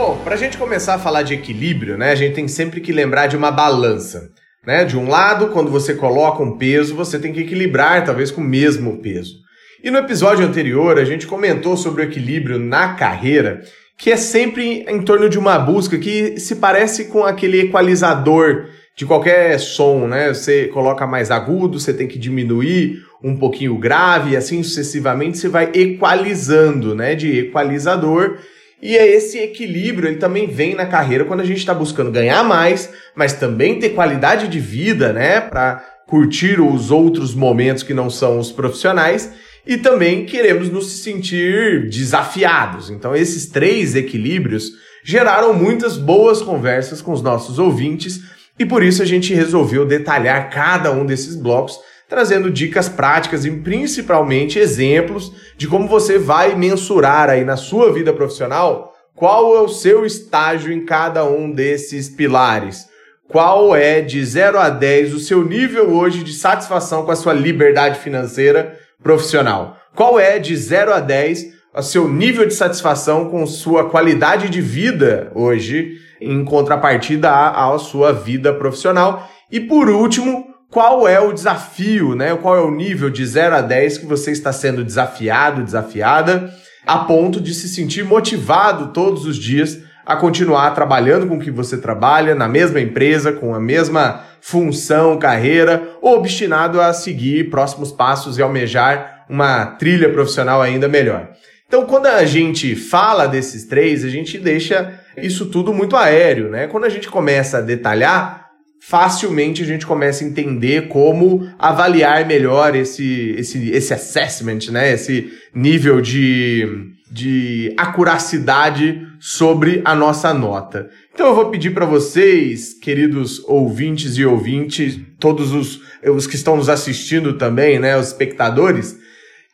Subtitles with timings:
[0.00, 2.92] Bom, para a gente começar a falar de equilíbrio, né, a gente tem sempre que
[2.92, 4.30] lembrar de uma balança.
[4.64, 4.84] Né?
[4.84, 8.44] De um lado, quando você coloca um peso, você tem que equilibrar, talvez com o
[8.44, 9.34] mesmo peso.
[9.82, 13.60] E no episódio anterior, a gente comentou sobre o equilíbrio na carreira,
[13.98, 19.04] que é sempre em torno de uma busca que se parece com aquele equalizador de
[19.04, 20.32] qualquer som, né?
[20.32, 25.38] Você coloca mais agudo, você tem que diminuir um pouquinho o grave, e assim sucessivamente
[25.38, 27.16] você vai equalizando, né?
[27.16, 28.38] De equalizador
[28.80, 32.44] e é esse equilíbrio, ele também vem na carreira quando a gente está buscando ganhar
[32.44, 38.08] mais, mas também ter qualidade de vida, né, para curtir os outros momentos que não
[38.08, 39.32] são os profissionais
[39.66, 42.88] e também queremos nos sentir desafiados.
[42.88, 44.70] Então esses três equilíbrios
[45.04, 48.20] geraram muitas boas conversas com os nossos ouvintes
[48.58, 51.78] e por isso a gente resolveu detalhar cada um desses blocos
[52.08, 58.12] trazendo dicas práticas e principalmente exemplos de como você vai mensurar aí na sua vida
[58.12, 62.86] profissional qual é o seu estágio em cada um desses pilares.
[63.28, 67.32] Qual é de 0 a 10 o seu nível hoje de satisfação com a sua
[67.34, 69.76] liberdade financeira profissional?
[69.94, 74.60] Qual é de 0 a 10 o seu nível de satisfação com sua qualidade de
[74.60, 79.28] vida hoje em contrapartida à, à sua vida profissional?
[79.50, 82.36] E por último, qual é o desafio, né?
[82.36, 86.52] Qual é o nível de 0 a 10 que você está sendo desafiado, desafiada,
[86.86, 91.50] a ponto de se sentir motivado todos os dias a continuar trabalhando com o que
[91.50, 97.92] você trabalha, na mesma empresa, com a mesma função, carreira, ou obstinado a seguir próximos
[97.92, 101.28] passos e almejar uma trilha profissional ainda melhor.
[101.66, 106.66] Então, quando a gente fala desses três, a gente deixa isso tudo muito aéreo, né?
[106.66, 108.47] Quando a gente começa a detalhar,
[108.88, 114.94] facilmente a gente começa a entender como avaliar melhor esse, esse, esse assessment, né?
[114.94, 120.88] Esse nível de, de acuracidade sobre a nossa nota.
[121.12, 126.56] Então eu vou pedir para vocês, queridos ouvintes e ouvintes, todos os, os que estão
[126.56, 128.98] nos assistindo também, né, os espectadores,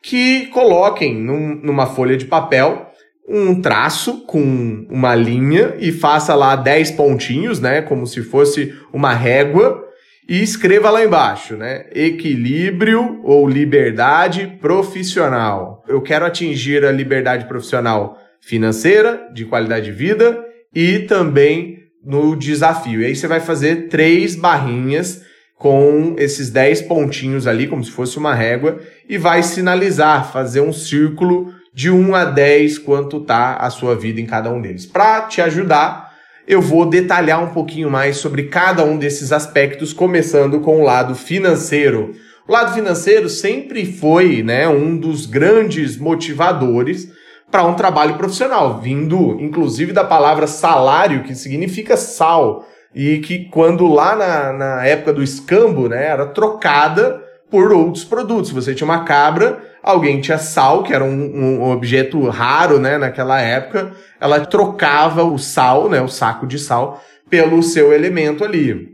[0.00, 2.93] que coloquem num, numa folha de papel
[3.28, 9.14] um traço com uma linha e faça lá 10 pontinhos, né, como se fosse uma
[9.14, 9.82] régua
[10.28, 15.82] e escreva lá embaixo, né, equilíbrio ou liberdade profissional.
[15.88, 23.00] Eu quero atingir a liberdade profissional financeira, de qualidade de vida e também no desafio.
[23.00, 25.22] E aí você vai fazer três barrinhas
[25.56, 30.72] com esses 10 pontinhos ali, como se fosse uma régua, e vai sinalizar, fazer um
[30.72, 34.86] círculo de 1 a 10 quanto tá a sua vida em cada um deles.
[34.86, 36.14] Para te ajudar,
[36.46, 41.16] eu vou detalhar um pouquinho mais sobre cada um desses aspectos, começando com o lado
[41.16, 42.12] financeiro.
[42.46, 47.10] O lado financeiro sempre foi né, um dos grandes motivadores
[47.50, 53.86] para um trabalho profissional, vindo inclusive da palavra salário, que significa sal, e que quando
[53.86, 57.23] lá na, na época do escambo né, era trocada
[57.54, 58.50] por outros produtos.
[58.50, 63.40] Você tinha uma cabra, alguém tinha sal, que era um, um, objeto raro, né, naquela
[63.40, 67.00] época, ela trocava o sal, né, o saco de sal,
[67.30, 68.88] pelo seu elemento ali.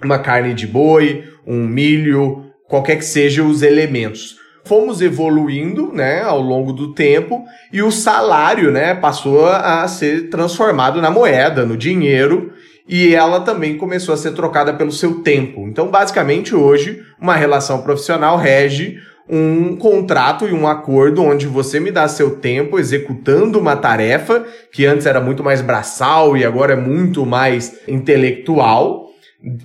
[0.00, 4.36] Uma carne de boi, um milho, qualquer que sejam os elementos.
[4.64, 11.02] Fomos evoluindo, né, ao longo do tempo e o salário, né, passou a ser transformado
[11.02, 12.52] na moeda, no dinheiro,
[12.86, 15.66] e ela também começou a ser trocada pelo seu tempo.
[15.66, 21.90] Então, basicamente, hoje, uma relação profissional rege um contrato e um acordo onde você me
[21.90, 26.76] dá seu tempo executando uma tarefa que antes era muito mais braçal e agora é
[26.76, 29.06] muito mais intelectual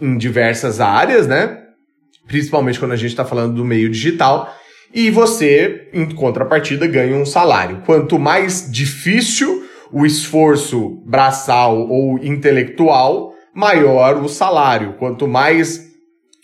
[0.01, 1.57] em diversas áreas, né?
[2.25, 4.53] Principalmente quando a gente está falando do meio digital.
[4.93, 7.81] E você, em contrapartida, ganha um salário.
[7.85, 14.93] Quanto mais difícil o esforço braçal ou intelectual, maior o salário.
[14.93, 15.89] Quanto mais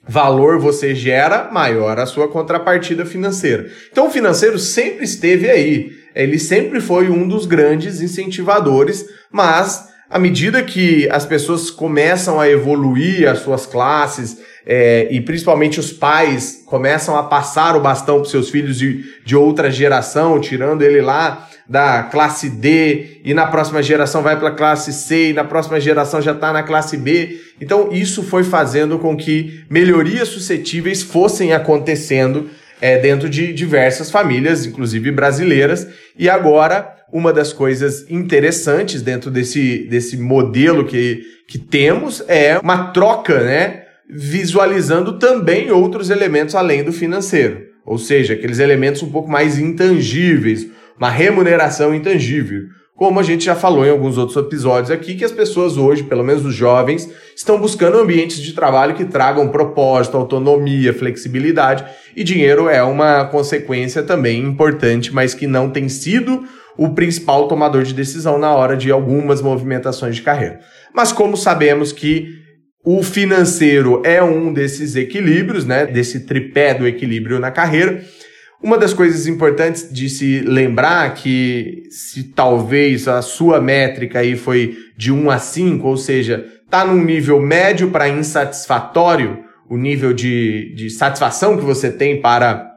[0.07, 3.68] valor você gera, maior a sua contrapartida financeira.
[3.92, 5.92] Então o financeiro sempre esteve aí.
[6.13, 12.50] Ele sempre foi um dos grandes incentivadores, mas à medida que as pessoas começam a
[12.50, 18.30] evoluir as suas classes, é, e principalmente os pais começam a passar o bastão para
[18.30, 23.81] seus filhos de, de outra geração, tirando ele lá da classe D e na próxima
[23.81, 27.39] geração vai para a classe C e na próxima geração já está na classe B.
[27.59, 34.65] Então isso foi fazendo com que melhorias suscetíveis fossem acontecendo é, dentro de diversas famílias,
[34.65, 35.88] inclusive brasileiras.
[36.17, 42.88] E agora uma das coisas interessantes dentro desse, desse modelo que, que temos é uma
[42.91, 43.83] troca, né?
[44.07, 47.63] Visualizando também outros elementos além do financeiro.
[47.85, 50.67] Ou seja, aqueles elementos um pouco mais intangíveis,
[50.97, 52.63] uma remuneração intangível.
[52.95, 56.24] Como a gente já falou em alguns outros episódios aqui, que as pessoas hoje, pelo
[56.24, 61.83] menos os jovens, estão buscando ambientes de trabalho que tragam propósito, autonomia, flexibilidade,
[62.15, 66.45] e dinheiro é uma consequência também importante, mas que não tem sido
[66.77, 70.62] o principal tomador de decisão na hora de algumas movimentações de carreira.
[70.94, 72.30] Mas como sabemos que
[72.86, 78.03] o financeiro é um desses equilíbrios, né, desse tripé do equilíbrio na carreira,
[78.65, 84.75] uma das coisas importantes de se lembrar que se talvez a sua métrica aí foi
[84.97, 90.73] de 1 a 5, ou seja, está num nível médio para insatisfatório, o nível de,
[90.73, 92.67] de satisfação que você tem para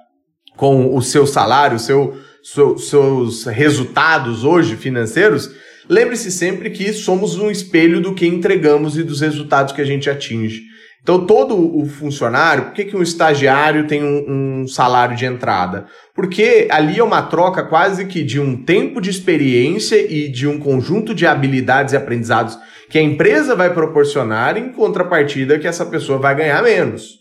[0.58, 5.50] com o seu salário, seu, seu, seus resultados hoje financeiros,
[5.88, 10.10] lembre-se sempre que somos um espelho do que entregamos e dos resultados que a gente
[10.10, 10.64] atinge.
[11.02, 15.86] Então, todo o funcionário, por que, que um estagiário tem um, um, salário de entrada?
[16.14, 20.58] Porque ali é uma troca quase que de um tempo de experiência e de um
[20.58, 22.58] conjunto de habilidades e aprendizados
[22.90, 27.18] que a empresa vai proporcionar em contrapartida que essa pessoa vai ganhar menos.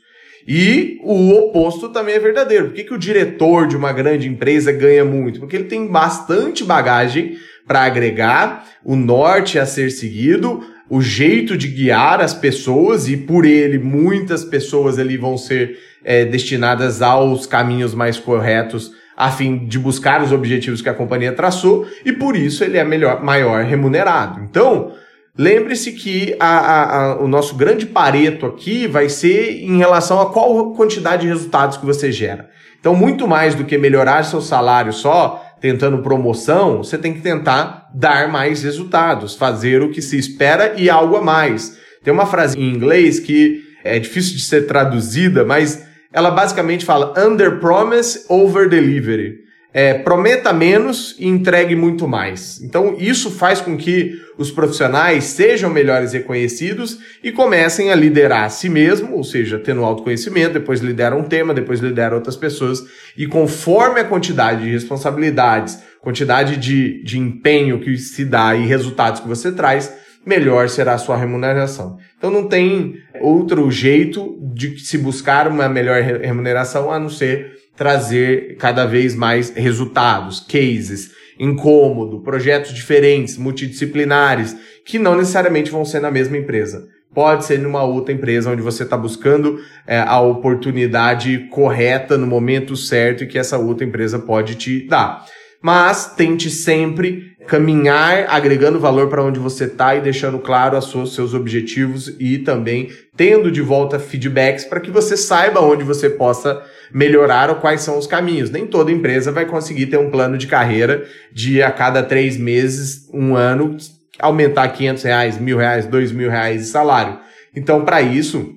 [0.48, 2.68] E o oposto também é verdadeiro.
[2.68, 5.42] Por que, que o diretor de uma grande empresa ganha muito?
[5.42, 7.38] Porque ele tem bastante bagagem
[7.68, 13.46] para agregar, o norte a ser seguido, o jeito de guiar as pessoas e por
[13.46, 19.80] ele muitas pessoas ali vão ser é, destinadas aos caminhos mais corretos a fim de
[19.80, 24.42] buscar os objetivos que a companhia traçou e por isso ele é melhor, maior remunerado.
[24.42, 24.94] Então,
[25.36, 30.32] lembre-se que a, a, a, o nosso grande pareto aqui vai ser em relação a
[30.32, 32.50] qual quantidade de resultados que você gera.
[32.80, 37.90] Então, muito mais do que melhorar seu salário só, tentando promoção, você tem que tentar
[37.94, 41.78] dar mais resultados, fazer o que se espera e algo a mais.
[42.04, 47.14] Tem uma frase em inglês que é difícil de ser traduzida, mas ela basicamente fala
[47.18, 52.62] under promise, over delivery é, prometa menos e entregue muito mais.
[52.62, 58.50] Então, isso faz com que os profissionais sejam melhores reconhecidos e comecem a liderar a
[58.50, 62.84] si mesmo, ou seja, tendo autoconhecimento, depois lideram um tema, depois lideram outras pessoas,
[63.18, 69.20] e conforme a quantidade de responsabilidades, quantidade de, de empenho que se dá e resultados
[69.20, 69.92] que você traz,
[70.26, 71.98] melhor será a sua remuneração.
[72.18, 78.58] Então não tem outro jeito de se buscar uma melhor remuneração a não ser trazer
[78.58, 86.10] cada vez mais resultados, cases, incômodo, projetos diferentes, multidisciplinares, que não necessariamente vão ser na
[86.10, 86.88] mesma empresa.
[87.14, 92.76] Pode ser numa outra empresa onde você está buscando é, a oportunidade correta no momento
[92.76, 95.26] certo e que essa outra empresa pode te dar.
[95.62, 101.34] Mas tente sempre caminhar agregando valor para onde você está e deixando claro os seus
[101.34, 106.62] objetivos e também tendo de volta feedbacks para que você saiba onde você possa
[106.94, 108.50] melhorar ou quais são os caminhos.
[108.50, 113.10] Nem toda empresa vai conseguir ter um plano de carreira de a cada três meses,
[113.14, 113.78] um ano,
[114.20, 117.20] aumentar 500 reais, mil reais, dois mil reais de salário.
[117.56, 118.54] Então, para isso,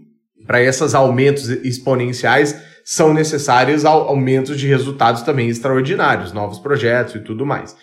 [0.46, 7.46] para esses aumentos exponenciais, são necessários aumentos de resultados também extraordinários, novos projetos e tudo
[7.46, 7.76] mais.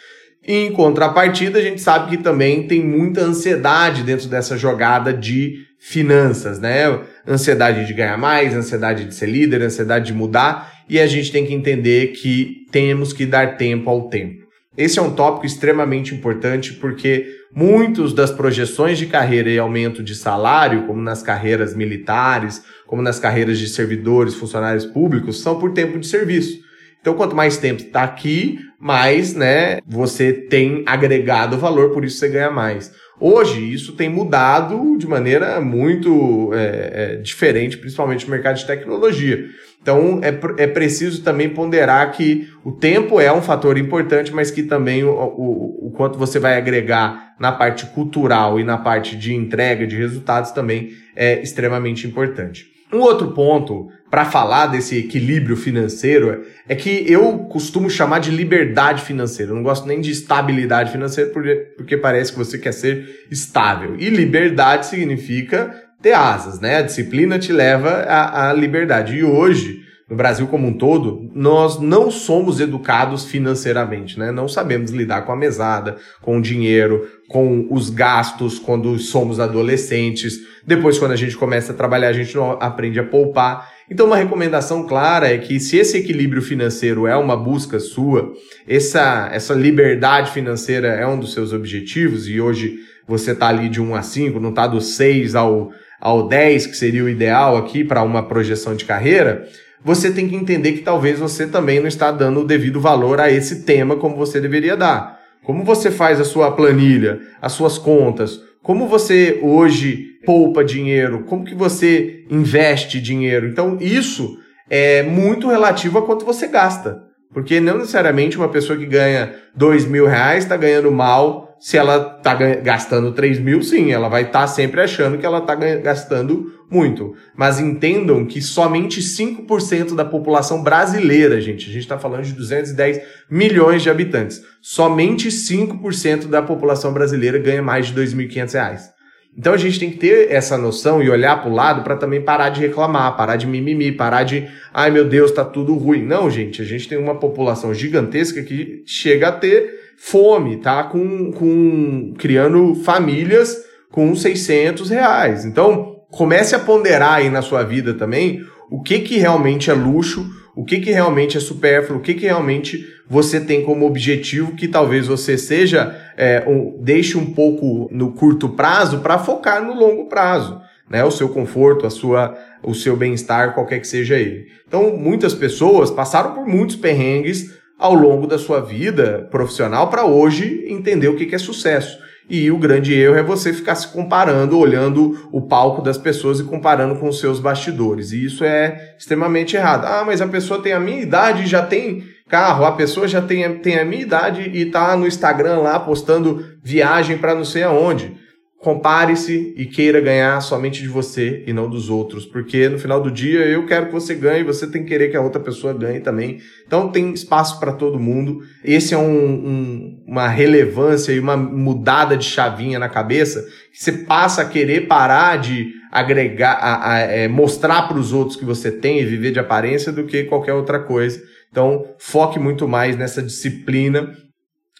[0.43, 6.59] Em contrapartida, a gente sabe que também tem muita ansiedade dentro dessa jogada de finanças,
[6.59, 6.99] né?
[7.27, 11.45] Ansiedade de ganhar mais, ansiedade de ser líder, ansiedade de mudar, e a gente tem
[11.45, 14.47] que entender que temos que dar tempo ao tempo.
[14.77, 20.13] Esse é um tópico extremamente importante porque muitos das projeções de carreira e aumento de
[20.13, 25.97] salário, como nas carreiras militares, como nas carreiras de servidores, funcionários públicos, são por tempo
[25.97, 26.59] de serviço.
[27.01, 32.27] Então, quanto mais tempo está aqui, mais né, você tem agregado valor, por isso você
[32.29, 32.91] ganha mais.
[33.19, 39.45] Hoje, isso tem mudado de maneira muito é, é, diferente, principalmente no mercado de tecnologia.
[39.81, 44.61] Então, é, é preciso também ponderar que o tempo é um fator importante, mas que
[44.61, 49.33] também o, o, o quanto você vai agregar na parte cultural e na parte de
[49.33, 52.65] entrega de resultados também é extremamente importante.
[52.93, 59.01] Um outro ponto para falar desse equilíbrio financeiro é que eu costumo chamar de liberdade
[59.01, 59.51] financeira.
[59.51, 61.29] Eu não gosto nem de estabilidade financeira
[61.75, 63.95] porque, parece que você quer ser estável.
[63.99, 66.77] E liberdade significa ter asas, né?
[66.77, 69.17] A disciplina te leva à, à liberdade.
[69.17, 74.31] E hoje, no Brasil como um todo, nós não somos educados financeiramente, né?
[74.31, 80.39] Não sabemos lidar com a mesada, com o dinheiro, com os gastos quando somos adolescentes.
[80.65, 83.76] Depois, quando a gente começa a trabalhar, a gente não aprende a poupar.
[83.89, 88.33] Então, uma recomendação clara é que se esse equilíbrio financeiro é uma busca sua,
[88.67, 93.81] essa, essa liberdade financeira é um dos seus objetivos, e hoje você está ali de
[93.81, 97.85] 1 a 5, não está do 6 ao, ao 10, que seria o ideal aqui
[97.85, 99.47] para uma projeção de carreira,
[99.81, 103.31] você tem que entender que talvez você também não está dando o devido valor a
[103.31, 105.17] esse tema como você deveria dar.
[105.45, 111.45] Como você faz a sua planilha, as suas contas, como você hoje poupa dinheiro, como
[111.45, 113.47] que você investe dinheiro.
[113.47, 114.37] Então, isso
[114.69, 117.01] é muito relativo a quanto você gasta.
[117.33, 122.17] Porque não necessariamente uma pessoa que ganha dois mil reais está ganhando mal se ela
[122.17, 126.53] está gastando 3 mil, sim, ela vai estar tá sempre achando que ela está gastando
[126.69, 127.15] muito.
[127.35, 133.01] Mas entendam que somente 5% da população brasileira, gente, a gente está falando de 210
[133.29, 138.97] milhões de habitantes, somente 5% da população brasileira ganha mais de R$ 2.500.
[139.37, 142.19] Então a gente tem que ter essa noção e olhar para o lado para também
[142.19, 146.01] parar de reclamar, parar de mimimi, parar de, ai meu Deus, tá tudo ruim.
[146.01, 150.83] Não, gente, a gente tem uma população gigantesca que chega a ter fome, tá?
[150.83, 153.57] Com, com criando famílias
[153.91, 155.43] com 600 reais.
[155.43, 160.29] Então, comece a ponderar aí na sua vida também o que que realmente é luxo,
[160.55, 164.67] o que que realmente é supérfluo, o que que realmente você tem como objetivo que
[164.67, 170.07] talvez você seja é, um, deixe um pouco no curto prazo para focar no longo
[170.07, 171.03] prazo, né?
[171.03, 174.47] O seu conforto, a sua, o seu bem-estar, qualquer que seja ele.
[174.67, 180.65] Então, muitas pessoas passaram por muitos perrengues ao longo da sua vida profissional para hoje
[180.67, 181.97] entender o que é sucesso.
[182.29, 186.43] E o grande erro é você ficar se comparando, olhando o palco das pessoas e
[186.43, 188.11] comparando com os seus bastidores.
[188.11, 189.85] E isso é extremamente errado.
[189.85, 193.21] Ah, mas a pessoa tem a minha idade e já tem carro, a pessoa já
[193.21, 197.63] tem, tem a minha idade e está no Instagram lá postando viagem para não sei
[197.63, 198.26] aonde
[198.59, 203.11] compare-se e queira ganhar somente de você e não dos outros, porque no final do
[203.11, 205.99] dia eu quero que você ganhe, você tem que querer que a outra pessoa ganhe
[205.99, 206.39] também.
[206.65, 208.41] Então tem espaço para todo mundo.
[208.63, 213.91] Esse é um, um, uma relevância e uma mudada de chavinha na cabeça que você
[213.91, 218.71] passa a querer parar de agregar, a, a, é, mostrar para os outros que você
[218.71, 221.21] tem e viver de aparência do que qualquer outra coisa.
[221.51, 224.11] Então foque muito mais nessa disciplina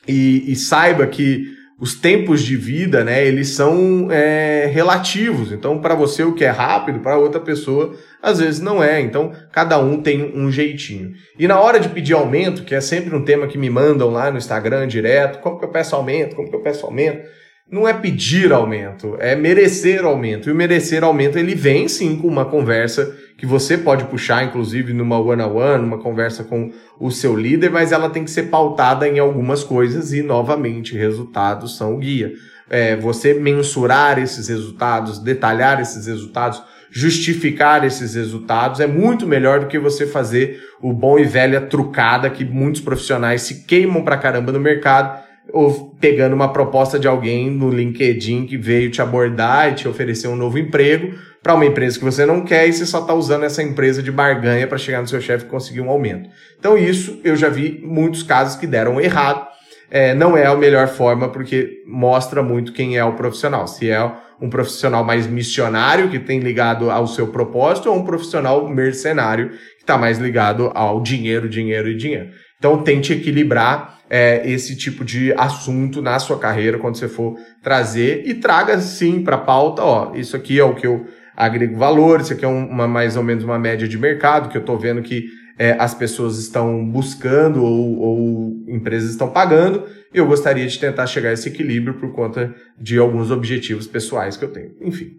[0.08, 5.52] e, e saiba que os tempos de vida, né, eles são é, relativos.
[5.52, 9.00] Então, para você o que é rápido, para outra pessoa às vezes não é.
[9.00, 11.14] Então, cada um tem um jeitinho.
[11.38, 14.32] E na hora de pedir aumento, que é sempre um tema que me mandam lá
[14.32, 16.36] no Instagram direto, como que eu peço aumento?
[16.36, 17.28] Como que eu peço aumento?
[17.70, 20.50] Não é pedir aumento, é merecer aumento.
[20.50, 24.92] E o merecer aumento ele vem sim com uma conversa que você pode puxar, inclusive,
[24.94, 29.20] numa one-on-one, numa conversa com o seu líder, mas ela tem que ser pautada em
[29.20, 32.34] algumas coisas e, novamente, resultados são o guia.
[32.68, 39.68] É, você mensurar esses resultados, detalhar esses resultados, justificar esses resultados é muito melhor do
[39.68, 44.52] que você fazer o bom e velha trucada que muitos profissionais se queimam pra caramba
[44.52, 49.76] no mercado ou pegando uma proposta de alguém no LinkedIn que veio te abordar e
[49.76, 53.00] te oferecer um novo emprego para uma empresa que você não quer e você só
[53.00, 56.30] está usando essa empresa de barganha para chegar no seu chefe e conseguir um aumento.
[56.60, 59.48] Então, isso eu já vi muitos casos que deram errado.
[59.90, 63.66] É, não é a melhor forma porque mostra muito quem é o profissional.
[63.66, 64.12] Se é
[64.42, 69.84] um profissional mais missionário, que tem ligado ao seu propósito, ou um profissional mercenário, que
[69.84, 72.30] está mais ligado ao dinheiro, dinheiro e dinheiro.
[72.58, 78.24] Então, tente equilibrar é, esse tipo de assunto na sua carreira quando você for trazer
[78.26, 82.22] e traga sim para a pauta, ó, isso aqui é o que eu agrego valor,
[82.22, 85.02] isso aqui é uma, mais ou menos uma média de mercado, que eu estou vendo
[85.02, 85.26] que
[85.60, 91.06] é, as pessoas estão buscando ou, ou, empresas estão pagando, e eu gostaria de tentar
[91.08, 94.72] chegar a esse equilíbrio por conta de alguns objetivos pessoais que eu tenho.
[94.82, 95.18] Enfim.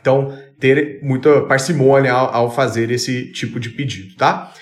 [0.00, 4.52] Então, ter muita parcimônia ao, ao fazer esse tipo de pedido, tá?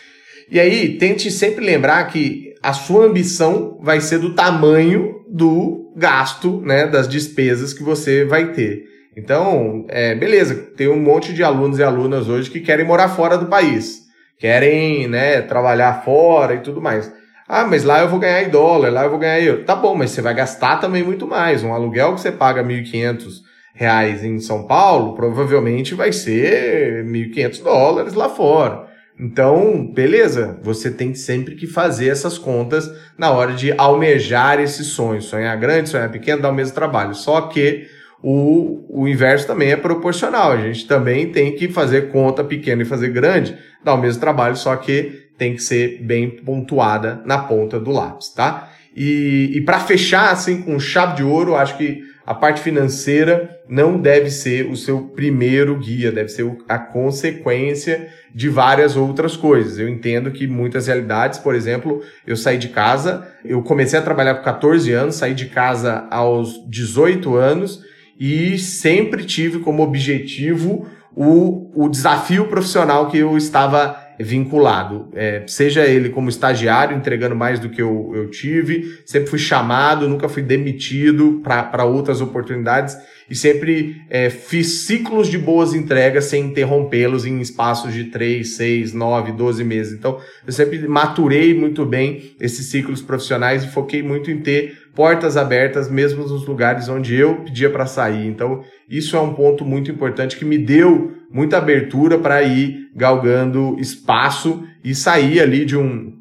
[0.50, 6.60] E aí, tente sempre lembrar que a sua ambição vai ser do tamanho do gasto,
[6.60, 8.84] né, das despesas que você vai ter.
[9.16, 13.36] Então, é, beleza, tem um monte de alunos e alunas hoje que querem morar fora
[13.36, 14.02] do país,
[14.38, 17.12] querem né, trabalhar fora e tudo mais.
[17.48, 19.64] Ah, mas lá eu vou ganhar em dólar, lá eu vou ganhar euro.
[19.64, 21.62] Tá bom, mas você vai gastar também muito mais.
[21.62, 23.42] Um aluguel que você paga 1.500
[23.74, 28.91] reais em São Paulo, provavelmente vai ser 1.500 dólares lá fora.
[29.18, 35.20] Então, beleza, você tem sempre que fazer essas contas na hora de almejar esse sonho.
[35.20, 37.14] Sonhar grande, sonhar pequeno, dá o mesmo trabalho.
[37.14, 37.86] Só que
[38.22, 40.52] o, o inverso também é proporcional.
[40.52, 44.56] A gente também tem que fazer conta pequena e fazer grande, dá o mesmo trabalho,
[44.56, 48.70] só que tem que ser bem pontuada na ponta do lápis, tá?
[48.94, 53.98] E, e para fechar assim com chave de ouro, acho que a parte financeira não
[54.00, 59.78] deve ser o seu primeiro guia, deve ser a consequência de várias outras coisas.
[59.78, 64.36] Eu entendo que muitas realidades, por exemplo, eu saí de casa, eu comecei a trabalhar
[64.36, 67.80] com 14 anos, saí de casa aos 18 anos
[68.18, 75.84] e sempre tive como objetivo o, o desafio profissional que eu estava vinculado, é, seja
[75.84, 80.42] ele como estagiário, entregando mais do que eu, eu tive, sempre fui chamado, nunca fui
[80.42, 82.96] demitido para outras oportunidades
[83.28, 88.92] e sempre é, fiz ciclos de boas entregas sem interrompê-los em espaços de 3, 6,
[88.92, 89.92] 9, 12 meses.
[89.94, 95.36] Então, eu sempre maturei muito bem esses ciclos profissionais e foquei muito em ter portas
[95.36, 98.26] abertas, mesmo nos lugares onde eu pedia para sair.
[98.26, 103.76] Então, isso é um ponto muito importante que me deu muita abertura para ir galgando
[103.78, 106.12] espaço e sair ali de um,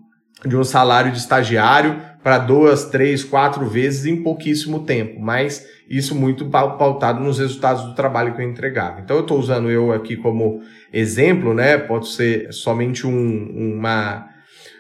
[0.46, 6.16] de um salário de estagiário para duas, três, quatro vezes em pouquíssimo tempo, mas isso
[6.16, 9.02] muito pautado nos resultados do trabalho que eu entregava.
[9.02, 10.62] Então eu estou usando eu aqui como
[10.94, 11.78] exemplo, né?
[11.78, 14.28] Pode ser somente um, uma,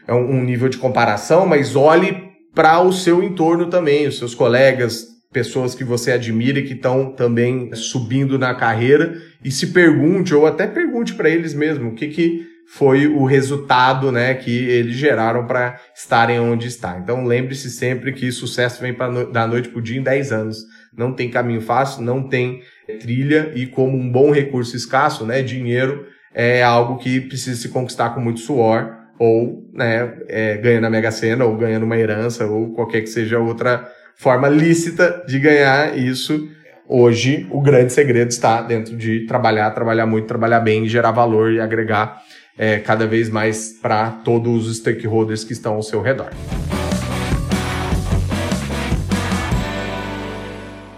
[0.07, 5.07] é um nível de comparação, mas olhe para o seu entorno também, os seus colegas,
[5.31, 10.45] pessoas que você admira e que estão também subindo na carreira e se pergunte ou
[10.45, 15.45] até pergunte para eles mesmo o que, que foi o resultado né, que eles geraram
[15.45, 16.97] para estarem onde está.
[16.97, 20.57] Então lembre-se sempre que sucesso vem no, da noite para o dia em 10 anos.
[20.95, 22.61] Não tem caminho fácil, não tem
[22.99, 28.11] trilha e como um bom recurso escasso, né, dinheiro é algo que precisa se conquistar
[28.11, 32.73] com muito suor ou né, é, ganhando a Mega Sena ou ganhando uma herança ou
[32.73, 36.49] qualquer que seja outra forma lícita de ganhar isso.
[36.89, 41.59] Hoje, o grande segredo está dentro de trabalhar, trabalhar muito, trabalhar bem, gerar valor e
[41.59, 42.19] agregar
[42.57, 46.31] é, cada vez mais para todos os stakeholders que estão ao seu redor.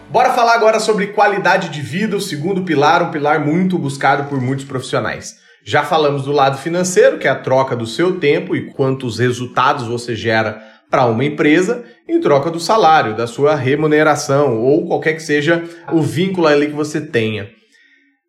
[0.09, 4.39] Bora falar agora sobre qualidade de vida, o segundo pilar, um pilar muito buscado por
[4.39, 5.43] muitos profissionais.
[5.65, 9.87] Já falamos do lado financeiro, que é a troca do seu tempo e quantos resultados
[9.87, 15.23] você gera para uma empresa em troca do salário, da sua remuneração ou qualquer que
[15.23, 17.49] seja o vínculo ali que você tenha.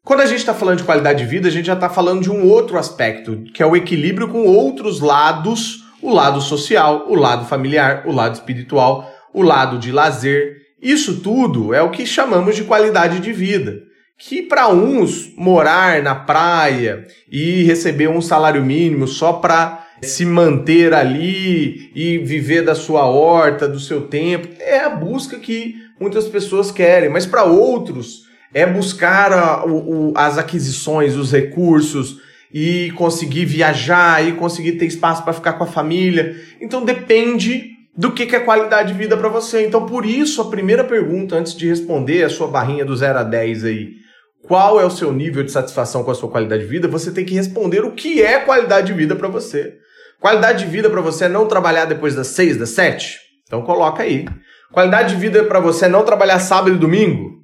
[0.04, 2.30] Quando a gente está falando de qualidade de vida, a gente já está falando de
[2.30, 7.46] um outro aspecto, que é o equilíbrio com outros lados, o lado social, o lado
[7.46, 10.58] familiar, o lado espiritual, o lado de lazer.
[10.80, 13.82] Isso tudo é o que chamamos de qualidade de vida.
[14.18, 20.94] Que para uns morar na praia e receber um salário mínimo só para se manter
[20.94, 26.70] ali e viver da sua horta, do seu tempo, é a busca que muitas pessoas
[26.70, 32.20] querem, mas para outros é buscar a, o, as aquisições, os recursos
[32.52, 36.36] e conseguir viajar e conseguir ter espaço para ficar com a família.
[36.60, 39.66] Então depende do que, que é qualidade de vida para você.
[39.66, 43.22] Então por isso a primeira pergunta antes de responder a sua barrinha do 0 a
[43.24, 44.03] 10 aí,
[44.46, 47.24] qual é o seu nível de satisfação com a sua qualidade de vida, você tem
[47.24, 49.74] que responder o que é qualidade de vida para você.
[50.20, 53.18] Qualidade de vida para você é não trabalhar depois das seis, das sete?
[53.46, 54.26] Então coloca aí.
[54.72, 57.34] Qualidade de vida para você é não trabalhar sábado e domingo?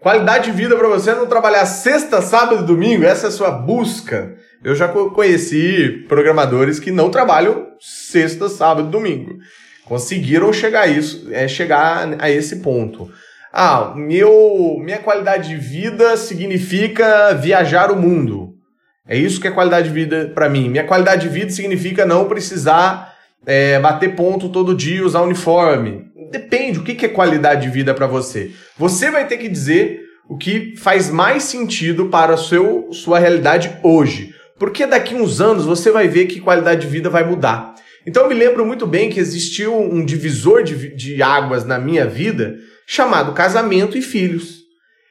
[0.00, 3.04] Qualidade de vida para você é não trabalhar sexta, sábado e domingo?
[3.04, 4.34] Essa é a sua busca.
[4.64, 9.34] Eu já conheci programadores que não trabalham sexta, sábado e domingo.
[9.84, 13.10] Conseguiram chegar a isso, é chegar a esse ponto.
[13.52, 18.54] Ah, meu, minha qualidade de vida significa viajar o mundo.
[19.06, 20.68] É isso que é qualidade de vida para mim.
[20.68, 23.12] Minha qualidade de vida significa não precisar
[23.44, 26.04] é, bater ponto todo dia, usar uniforme.
[26.30, 28.52] Depende, o que é qualidade de vida para você?
[28.78, 33.76] Você vai ter que dizer o que faz mais sentido para a seu, sua realidade
[33.82, 34.32] hoje.
[34.60, 37.74] Porque daqui uns anos você vai ver que qualidade de vida vai mudar.
[38.06, 42.06] Então eu me lembro muito bem que existiu um divisor de, de águas na minha
[42.06, 42.54] vida
[42.90, 44.64] chamado casamento e filhos.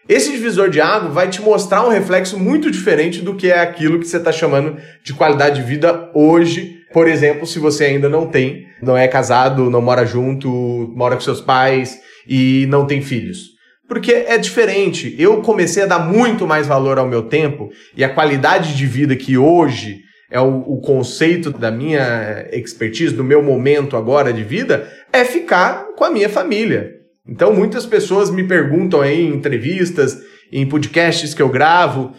[0.10, 4.00] Esse divisor de água vai te mostrar um reflexo muito diferente do que é aquilo
[4.00, 6.80] que você está chamando de qualidade de vida hoje.
[6.92, 10.50] Por exemplo, se você ainda não tem, não é casado, não mora junto,
[10.94, 13.52] mora com seus pais e não tem filhos.
[13.88, 15.16] Porque é diferente.
[15.18, 19.16] Eu comecei a dar muito mais valor ao meu tempo e a qualidade de vida
[19.16, 24.92] que hoje é o, o, conceito da minha expertise, do meu momento agora de vida,
[25.14, 26.99] é ficar com a minha família.
[27.30, 30.18] Então, muitas pessoas me perguntam aí em entrevistas,
[30.52, 32.14] em podcasts que eu gravo,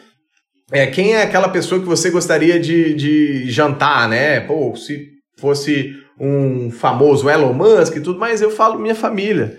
[0.72, 4.38] é, quem é aquela pessoa que você gostaria de, de jantar, né?
[4.40, 9.58] Pô, se fosse um famoso Elon Musk e tudo mais, eu falo minha família.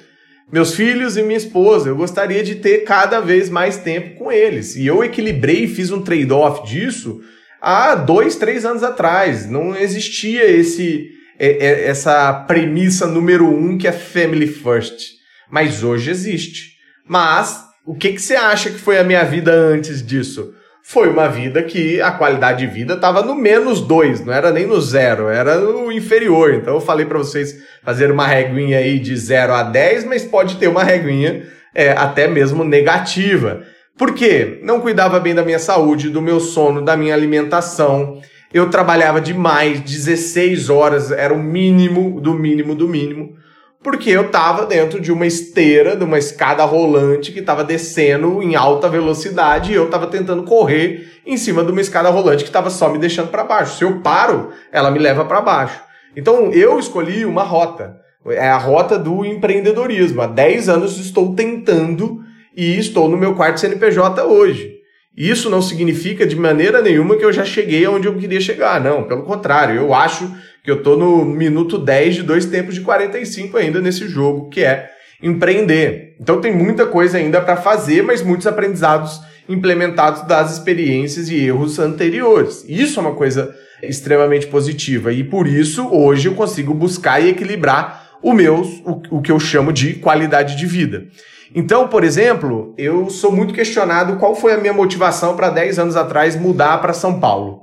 [0.51, 1.89] meus filhos e minha esposa.
[1.89, 4.75] Eu gostaria de ter cada vez mais tempo com eles.
[4.75, 7.19] E eu equilibrei, fiz um trade-off disso
[7.61, 9.49] há dois, três anos atrás.
[9.49, 15.20] Não existia esse é, é, essa premissa número um que é family first.
[15.51, 16.77] Mas hoje existe.
[17.07, 20.53] Mas o que, que você acha que foi a minha vida antes disso?
[20.83, 24.65] Foi uma vida que a qualidade de vida estava no menos dois, não era nem
[24.65, 26.53] no zero, era no inferior.
[26.53, 30.55] Então eu falei para vocês fazer uma reguinha aí de 0 a 10, mas pode
[30.55, 31.43] ter uma reguinha
[31.75, 33.61] é, até mesmo negativa.
[33.97, 34.59] Por quê?
[34.63, 38.19] Não cuidava bem da minha saúde, do meu sono, da minha alimentação.
[38.53, 43.35] Eu trabalhava demais, 16 horas era o mínimo do mínimo do mínimo,
[43.83, 48.55] porque eu estava dentro de uma esteira, de uma escada rolante que estava descendo em
[48.55, 52.69] alta velocidade e eu estava tentando correr em cima de uma escada rolante que estava
[52.69, 53.77] só me deixando para baixo.
[53.77, 55.81] Se eu paro, ela me leva para baixo.
[56.15, 57.99] Então eu escolhi uma rota.
[58.27, 60.21] É a rota do empreendedorismo.
[60.21, 62.19] Há 10 anos estou tentando
[62.55, 64.81] e estou no meu quarto CNPJ hoje.
[65.17, 69.03] Isso não significa de maneira nenhuma que eu já cheguei aonde eu queria chegar, não.
[69.03, 70.31] Pelo contrário, eu acho
[70.63, 74.63] que eu estou no minuto 10 de dois tempos de 45 ainda nesse jogo, que
[74.63, 74.89] é
[75.21, 76.15] empreender.
[76.19, 81.79] Então tem muita coisa ainda para fazer, mas muitos aprendizados implementados das experiências e erros
[81.79, 82.63] anteriores.
[82.67, 88.11] Isso é uma coisa extremamente positiva e por isso hoje eu consigo buscar e equilibrar
[88.21, 91.07] o meu, o, o que eu chamo de qualidade de vida.
[91.53, 95.95] Então, por exemplo, eu sou muito questionado qual foi a minha motivação para 10 anos
[95.95, 97.60] atrás mudar para São Paulo.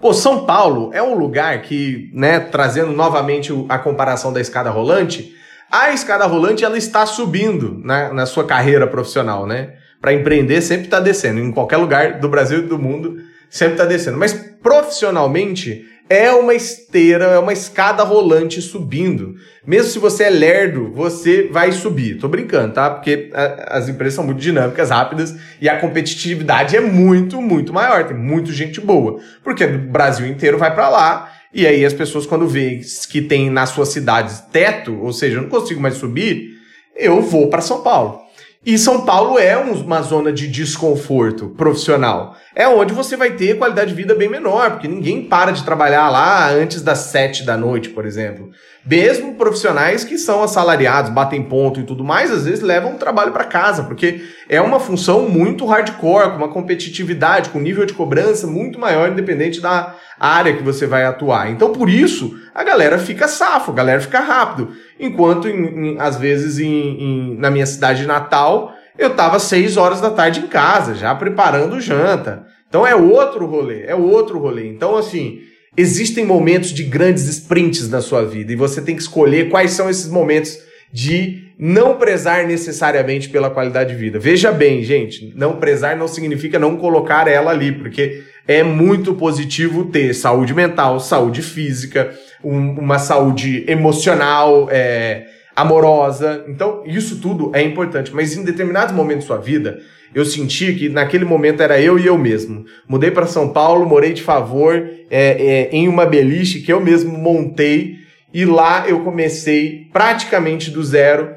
[0.00, 5.34] Pô, São Paulo é um lugar que, né, trazendo novamente a comparação da escada rolante,
[5.70, 9.74] a escada rolante ela está subindo na, na sua carreira profissional, né?
[10.00, 13.16] Para empreender sempre está descendo, em qualquer lugar do Brasil e do mundo
[13.48, 14.18] sempre está descendo.
[14.18, 19.34] Mas profissionalmente é uma esteira, é uma escada rolante subindo.
[19.66, 22.18] Mesmo se você é lerdo, você vai subir.
[22.18, 22.90] Tô brincando, tá?
[22.90, 28.04] Porque a, as empresas são muito dinâmicas, rápidas e a competitividade é muito, muito maior.
[28.04, 29.20] Tem muita gente boa.
[29.42, 31.32] Porque o Brasil inteiro vai para lá.
[31.52, 35.42] E aí as pessoas, quando veem que tem nas suas cidades teto, ou seja, eu
[35.42, 36.50] não consigo mais subir,
[36.94, 38.25] eu vou para São Paulo.
[38.66, 42.36] E São Paulo é uma zona de desconforto profissional.
[42.52, 46.10] É onde você vai ter qualidade de vida bem menor, porque ninguém para de trabalhar
[46.10, 48.50] lá antes das sete da noite, por exemplo.
[48.84, 53.30] Mesmo profissionais que são assalariados, batem ponto e tudo mais, às vezes levam o trabalho
[53.30, 58.48] para casa, porque é uma função muito hardcore, com uma competitividade, com nível de cobrança
[58.48, 61.52] muito maior, independente da área que você vai atuar.
[61.52, 64.72] Então, por isso, a galera fica safo, a galera fica rápido.
[64.98, 70.10] Enquanto, em, em, às vezes, em, na minha cidade natal, eu estava seis horas da
[70.10, 72.46] tarde em casa, já preparando janta.
[72.68, 74.68] Então, é outro rolê, é outro rolê.
[74.68, 75.40] Então, assim,
[75.76, 79.88] existem momentos de grandes sprints na sua vida e você tem que escolher quais são
[79.90, 80.58] esses momentos
[80.92, 84.18] de não prezar necessariamente pela qualidade de vida.
[84.18, 89.86] Veja bem, gente, não prezar não significa não colocar ela ali, porque é muito positivo
[89.86, 96.44] ter saúde mental, saúde física, um, uma saúde emocional, é, amorosa.
[96.48, 98.14] Então, isso tudo é importante.
[98.14, 99.78] Mas em determinados momentos da sua vida,
[100.14, 102.64] eu senti que naquele momento era eu e eu mesmo.
[102.88, 107.16] Mudei para São Paulo, morei de favor é, é, em uma beliche que eu mesmo
[107.16, 107.96] montei.
[108.32, 111.30] E lá eu comecei praticamente do zero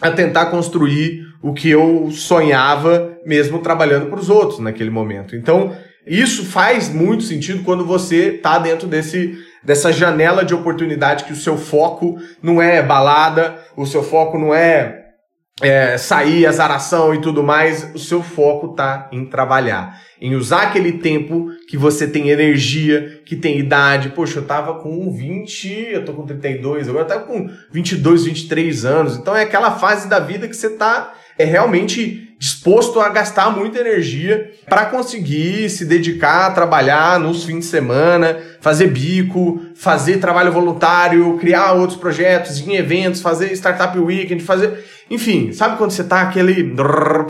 [0.00, 5.36] a tentar construir o que eu sonhava, mesmo trabalhando para os outros naquele momento.
[5.36, 11.32] Então, isso faz muito sentido quando você está dentro desse, dessa janela de oportunidade que
[11.32, 15.06] o seu foco não é balada, o seu foco não é,
[15.60, 20.92] é sair, azaração e tudo mais, o seu foco está em trabalhar, em usar aquele
[20.92, 24.10] tempo que você tem energia, que tem idade.
[24.10, 28.84] Poxa, eu tava com 20, eu tô com 32, agora eu tava com 22, 23
[28.84, 29.16] anos.
[29.16, 33.80] Então é aquela fase da vida que você tá é realmente disposto a gastar muita
[33.80, 40.52] energia para conseguir se dedicar a trabalhar nos fins de semana, fazer bico, fazer trabalho
[40.52, 46.22] voluntário, criar outros projetos em eventos, fazer startup weekend, fazer, enfim, sabe quando você tá
[46.22, 46.74] aquele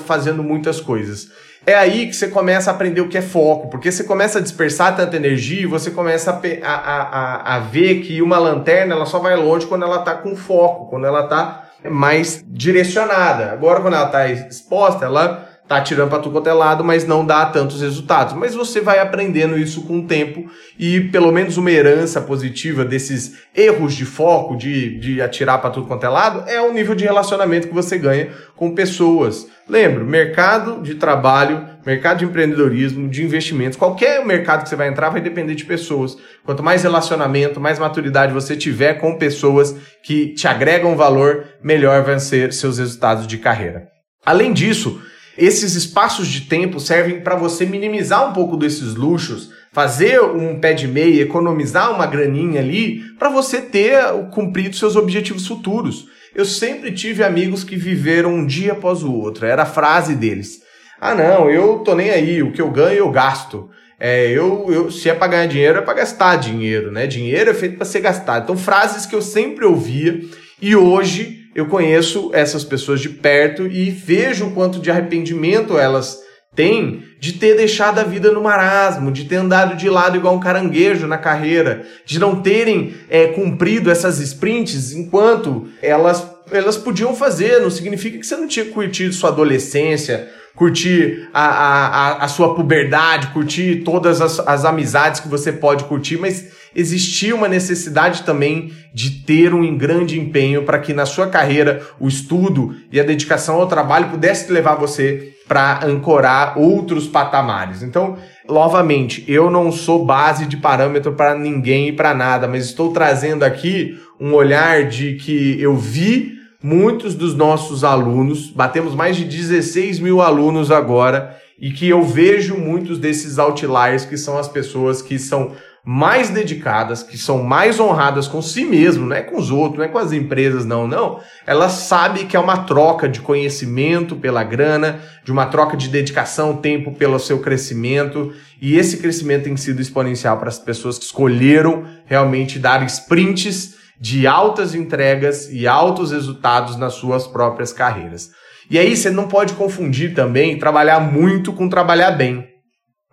[0.05, 1.29] fazendo muitas coisas.
[1.66, 4.42] É aí que você começa a aprender o que é foco, porque você começa a
[4.42, 9.07] dispersar tanta energia e você começa a, a, a, a ver que uma lanterna ela
[9.07, 13.53] só vai longe quando ela tá com foco, quando ela tá mais direcionada.
[13.53, 17.25] Agora, quando ela está exposta, ela tá tirando para tudo quanto é lado, mas não
[17.25, 18.33] dá tantos resultados.
[18.33, 23.35] Mas você vai aprendendo isso com o tempo e pelo menos uma herança positiva desses
[23.55, 27.05] erros de foco, de, de atirar para tudo quanto é lado, é o nível de
[27.05, 29.47] relacionamento que você ganha com pessoas.
[29.69, 35.09] Lembra, mercado de trabalho, mercado de empreendedorismo, de investimentos, qualquer mercado que você vai entrar
[35.09, 36.18] vai depender de pessoas.
[36.44, 42.18] Quanto mais relacionamento, mais maturidade você tiver com pessoas que te agregam valor, melhor vão
[42.18, 43.88] ser seus resultados de carreira.
[44.22, 45.01] Além disso,
[45.38, 50.74] esses espaços de tempo servem para você minimizar um pouco desses luxos, fazer um pé
[50.74, 53.98] de meia, economizar uma graninha ali, para você ter
[54.31, 56.05] cumprido seus objetivos futuros.
[56.35, 60.68] Eu sempre tive amigos que viveram um dia após o outro, era a frase deles.
[61.01, 63.71] Ah, não, eu tô nem aí, o que eu ganho eu gasto.
[64.01, 67.07] É, eu, eu, se é para ganhar dinheiro, é para gastar dinheiro, né?
[67.07, 68.45] Dinheiro é feito para ser gastado.
[68.45, 70.21] Então, frases que eu sempre ouvia
[70.63, 76.21] e hoje eu conheço essas pessoas de perto e vejo o quanto de arrependimento elas
[76.55, 80.41] têm de ter deixado a vida no marasmo, de ter andado de lado igual um
[80.41, 87.61] caranguejo na carreira, de não terem é, cumprido essas sprints enquanto elas, elas podiam fazer.
[87.61, 93.29] Não significa que você não tinha curtido sua adolescência, curtir a, a, a sua puberdade,
[93.29, 99.23] curtir todas as, as amizades que você pode curtir, mas existia uma necessidade também de
[99.23, 103.68] ter um grande empenho para que na sua carreira o estudo e a dedicação ao
[103.68, 107.83] trabalho pudesse levar você para ancorar outros patamares.
[107.83, 112.92] Então, novamente, eu não sou base de parâmetro para ninguém e para nada, mas estou
[112.92, 119.25] trazendo aqui um olhar de que eu vi muitos dos nossos alunos, batemos mais de
[119.25, 125.03] 16 mil alunos agora, e que eu vejo muitos desses outliers, que são as pessoas
[125.03, 125.53] que são
[125.85, 129.85] mais dedicadas, que são mais honradas com si mesmo, não é com os outros, não
[129.85, 131.21] é com as empresas, não, não.
[131.47, 136.57] Elas sabem que é uma troca de conhecimento pela grana, de uma troca de dedicação,
[136.57, 141.85] tempo pelo seu crescimento, e esse crescimento tem sido exponencial para as pessoas que escolheram
[142.05, 148.31] realmente dar sprints de altas entregas e altos resultados nas suas próprias carreiras.
[148.71, 152.47] E aí você não pode confundir também trabalhar muito com trabalhar bem.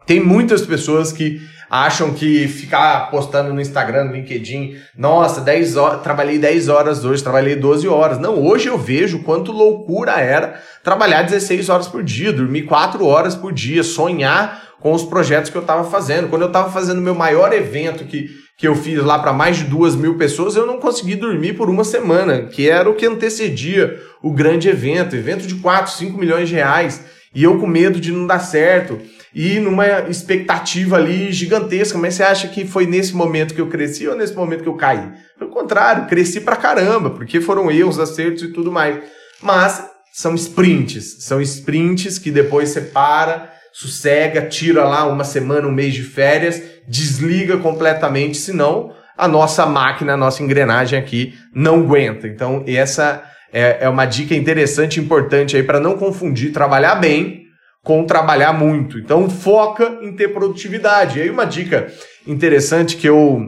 [0.05, 6.01] Tem muitas pessoas que acham que ficar postando no Instagram, no LinkedIn, nossa, 10 horas,
[6.01, 8.19] trabalhei 10 horas hoje, trabalhei 12 horas.
[8.19, 13.35] Não, hoje eu vejo quanto loucura era trabalhar 16 horas por dia, dormir 4 horas
[13.35, 16.29] por dia, sonhar com os projetos que eu estava fazendo.
[16.29, 19.63] Quando eu estava fazendo meu maior evento que que eu fiz lá para mais de
[19.65, 23.99] duas mil pessoas, eu não consegui dormir por uma semana, que era o que antecedia
[24.23, 28.13] o grande evento, evento de 4, 5 milhões de reais, e eu com medo de
[28.13, 28.97] não dar certo,
[29.33, 34.07] e numa expectativa ali gigantesca, mas você acha que foi nesse momento que eu cresci
[34.07, 35.11] ou nesse momento que eu caí?
[35.37, 39.03] Pelo contrário, cresci pra caramba, porque foram erros, acertos e tudo mais.
[39.41, 45.71] Mas são sprints, são sprints que depois você para, sossega, tira lá uma semana, um
[45.71, 52.25] mês de férias, desliga completamente, senão a nossa máquina, a nossa engrenagem aqui não aguenta.
[52.25, 57.41] Então, essa é, é uma dica interessante, importante aí para não confundir trabalhar bem
[57.83, 58.97] com trabalhar muito.
[58.97, 61.19] Então, foca em ter produtividade.
[61.19, 61.91] E aí, uma dica
[62.25, 63.41] interessante que eu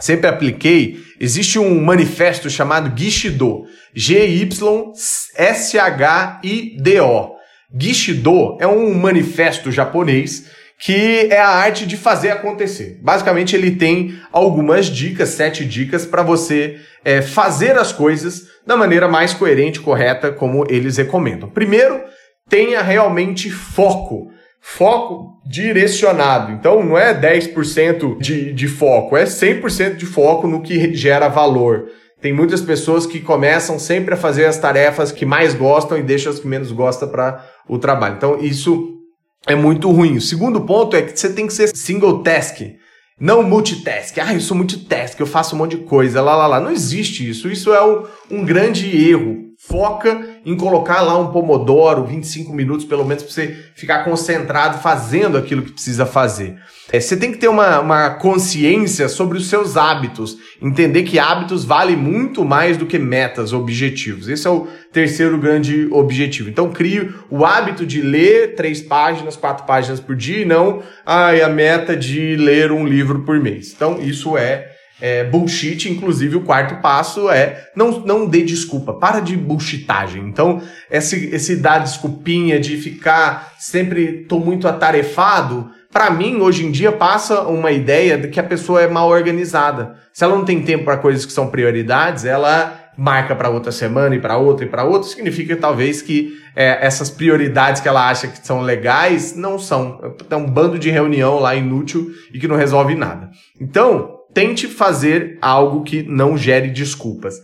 [0.00, 4.98] sempre apliquei, existe um manifesto chamado Gishido, G-Y-S-H-I-D-O.
[7.76, 10.50] Gishido é um manifesto japonês
[10.80, 13.00] que é a arte de fazer acontecer.
[13.02, 19.08] Basicamente, ele tem algumas dicas, sete dicas, para você é, fazer as coisas da maneira
[19.08, 21.50] mais coerente, correta, como eles recomendam.
[21.50, 22.00] Primeiro,
[22.48, 24.30] tenha realmente foco.
[24.60, 26.52] Foco direcionado.
[26.52, 31.88] Então, não é 10% de, de foco, é 100% de foco no que gera valor.
[32.20, 36.32] Tem muitas pessoas que começam sempre a fazer as tarefas que mais gostam e deixam
[36.32, 38.16] as que menos gostam para o trabalho.
[38.16, 38.98] Então, isso
[39.46, 40.16] é muito ruim.
[40.16, 42.60] O segundo ponto é que você tem que ser single task,
[43.20, 44.16] não multitask.
[44.18, 46.60] Ah, eu sou multitask, eu faço um monte de coisa, lá, lá, lá.
[46.60, 47.48] Não existe isso.
[47.48, 49.47] Isso é um, um grande erro.
[49.68, 55.36] Foca em colocar lá um pomodoro, 25 minutos pelo menos, para você ficar concentrado fazendo
[55.36, 56.56] aquilo que precisa fazer.
[56.90, 61.66] É, você tem que ter uma, uma consciência sobre os seus hábitos, entender que hábitos
[61.66, 64.26] valem muito mais do que metas, objetivos.
[64.26, 66.48] Esse é o terceiro grande objetivo.
[66.48, 71.28] Então, crie o hábito de ler três páginas, quatro páginas por dia e não ah,
[71.30, 73.74] a meta de ler um livro por mês.
[73.76, 79.20] Então, isso é é, bullshit, inclusive o quarto passo é não, não dê desculpa, para
[79.20, 80.22] de bullshitagem.
[80.24, 86.70] Então, esse, esse dar desculpinha de ficar sempre tô muito atarefado, para mim, hoje em
[86.70, 89.96] dia, passa uma ideia de que a pessoa é mal organizada.
[90.12, 94.14] Se ela não tem tempo para coisas que são prioridades, ela marca para outra semana
[94.14, 98.26] e para outra e para outra, significa talvez que é, essas prioridades que ela acha
[98.26, 100.14] que são legais não são.
[100.28, 103.30] É um bando de reunião lá inútil e que não resolve nada.
[103.58, 107.34] Então, tente fazer algo que não gere desculpas.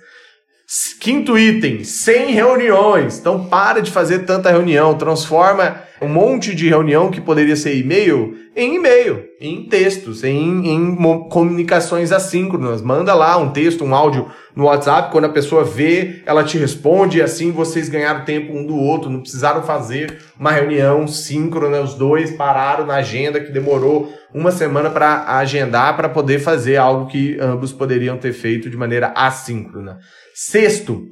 [1.00, 3.18] Quinto item, sem reuniões.
[3.18, 8.34] Então para de fazer tanta reunião, transforma um monte de reunião que poderia ser e-mail
[8.56, 10.96] em e-mail, em textos, em, em
[11.28, 12.80] comunicações assíncronas.
[12.80, 17.18] Manda lá um texto, um áudio no WhatsApp, quando a pessoa vê, ela te responde
[17.18, 21.94] e assim vocês ganharam tempo um do outro, não precisaram fazer uma reunião síncrona, os
[21.94, 27.36] dois pararam na agenda que demorou uma semana para agendar para poder fazer algo que
[27.40, 29.98] ambos poderiam ter feito de maneira assíncrona.
[30.32, 31.02] Sexto,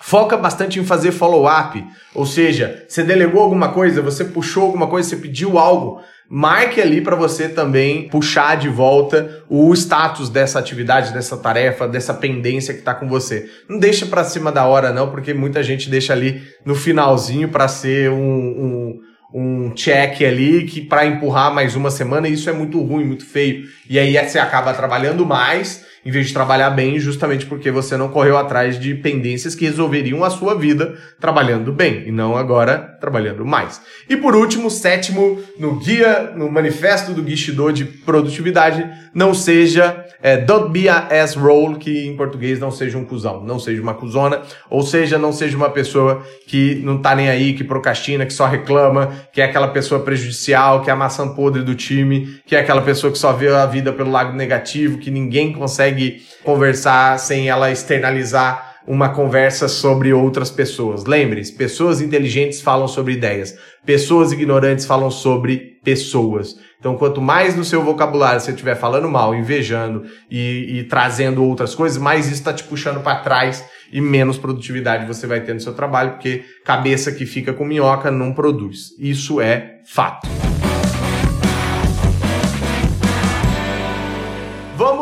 [0.00, 1.84] Foca bastante em fazer follow-up,
[2.14, 7.00] ou seja, você delegou alguma coisa, você puxou alguma coisa, você pediu algo, marque ali
[7.00, 12.80] para você também puxar de volta o status dessa atividade, dessa tarefa, dessa pendência que
[12.80, 13.50] está com você.
[13.68, 17.66] Não deixa para cima da hora não, porque muita gente deixa ali no finalzinho para
[17.66, 19.00] ser um, um
[19.32, 23.66] um check ali que para empurrar mais uma semana, isso é muito ruim, muito feio.
[23.88, 28.08] E aí você acaba trabalhando mais em vez de trabalhar bem, justamente porque você não
[28.08, 33.44] correu atrás de pendências que resolveriam a sua vida trabalhando bem e não agora trabalhando
[33.44, 33.78] mais.
[34.08, 40.36] E por último, sétimo, no guia, no manifesto do Guishido de produtividade, não seja é,
[40.36, 44.42] don't be a ass-roll, que em português não seja um cuzão, não seja uma cuzona,
[44.68, 48.46] ou seja, não seja uma pessoa que não tá nem aí, que procrastina, que só
[48.46, 52.60] reclama, que é aquela pessoa prejudicial, que é a maçã podre do time, que é
[52.60, 55.97] aquela pessoa que só vê a vida pelo lado negativo, que ninguém consegue
[56.44, 61.04] conversar sem ela externalizar uma conversa sobre outras pessoas.
[61.04, 66.56] Lembre-se, pessoas inteligentes falam sobre ideias, pessoas ignorantes falam sobre pessoas.
[66.80, 71.74] Então, quanto mais no seu vocabulário você estiver falando mal, invejando e, e trazendo outras
[71.74, 75.60] coisas, mais isso está te puxando para trás e menos produtividade você vai ter no
[75.60, 78.94] seu trabalho, porque cabeça que fica com minhoca não produz.
[78.98, 80.26] Isso é fato.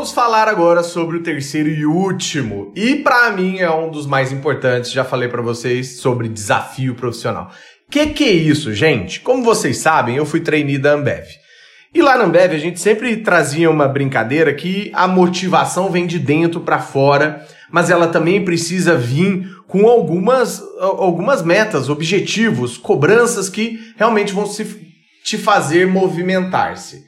[0.06, 4.30] Vamos falar agora sobre o terceiro e último, e para mim é um dos mais
[4.30, 7.50] importantes, já falei para vocês sobre desafio profissional.
[7.90, 9.18] Que que é isso, gente?
[9.18, 11.26] Como vocês sabem, eu fui trainee da Ambev.
[11.92, 16.20] E lá na Ambev a gente sempre trazia uma brincadeira que a motivação vem de
[16.20, 23.80] dentro para fora, mas ela também precisa vir com algumas, algumas metas, objetivos, cobranças que
[23.96, 24.64] realmente vão se,
[25.24, 27.05] te fazer movimentar-se.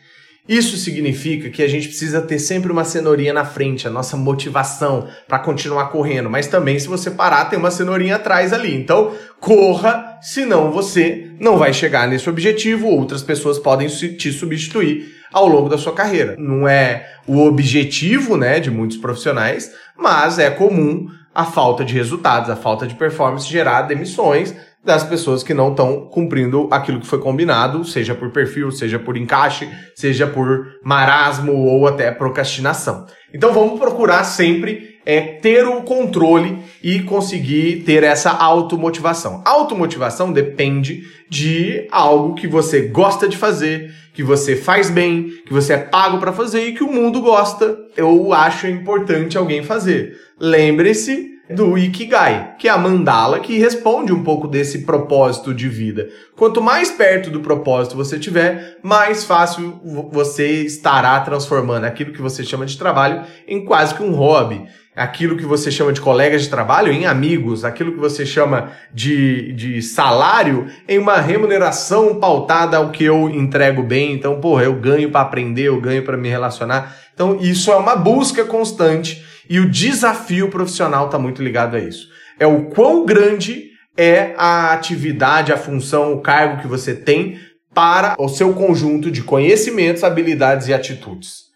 [0.48, 5.06] Isso significa que a gente precisa ter sempre uma cenourinha na frente, a nossa motivação
[5.26, 6.30] para continuar correndo.
[6.30, 8.74] Mas também, se você parar, tem uma cenourinha atrás ali.
[8.74, 12.88] Então, corra, senão você não vai chegar nesse objetivo.
[12.88, 16.34] Outras pessoas podem te substituir ao longo da sua carreira.
[16.38, 22.50] Não é o objetivo, né, de muitos profissionais, mas é comum a falta de resultados,
[22.50, 24.54] a falta de performance gerar demissões
[24.84, 29.16] das pessoas que não estão cumprindo aquilo que foi combinado, seja por perfil, seja por
[29.16, 33.06] encaixe, seja por marasmo ou até procrastinação.
[33.34, 39.42] Então vamos procurar sempre é, ter o controle e conseguir ter essa automotivação.
[39.44, 45.72] Automotivação depende de algo que você gosta de fazer, que você faz bem, que você
[45.72, 47.76] é pago para fazer e que o mundo gosta.
[47.96, 50.14] Eu acho importante alguém fazer.
[50.38, 56.08] Lembre-se do Ikigai, que é a mandala que responde um pouco desse propósito de vida.
[56.36, 59.80] Quanto mais perto do propósito você tiver, mais fácil
[60.12, 64.66] você estará transformando aquilo que você chama de trabalho em quase que um hobby.
[64.94, 69.52] Aquilo que você chama de colegas de trabalho em amigos, aquilo que você chama de,
[69.52, 74.12] de salário em uma remuneração pautada ao que eu entrego bem.
[74.12, 76.96] Então, porra, eu ganho para aprender, eu ganho para me relacionar.
[77.14, 82.08] Então, isso é uma busca constante e o desafio profissional está muito ligado a isso.
[82.38, 87.38] É o quão grande é a atividade, a função, o cargo que você tem
[87.74, 91.48] para o seu conjunto de conhecimentos, habilidades e atitudes.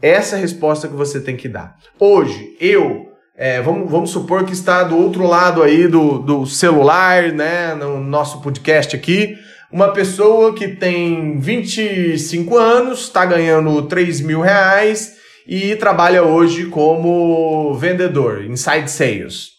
[0.00, 1.76] Essa é a resposta que você tem que dar.
[1.98, 7.32] Hoje, eu, é, vamos, vamos supor que está do outro lado aí do, do celular,
[7.32, 9.36] né, no nosso podcast aqui,
[9.72, 17.74] uma pessoa que tem 25 anos, está ganhando 3 mil reais e trabalha hoje como
[17.74, 19.50] vendedor, inside sales.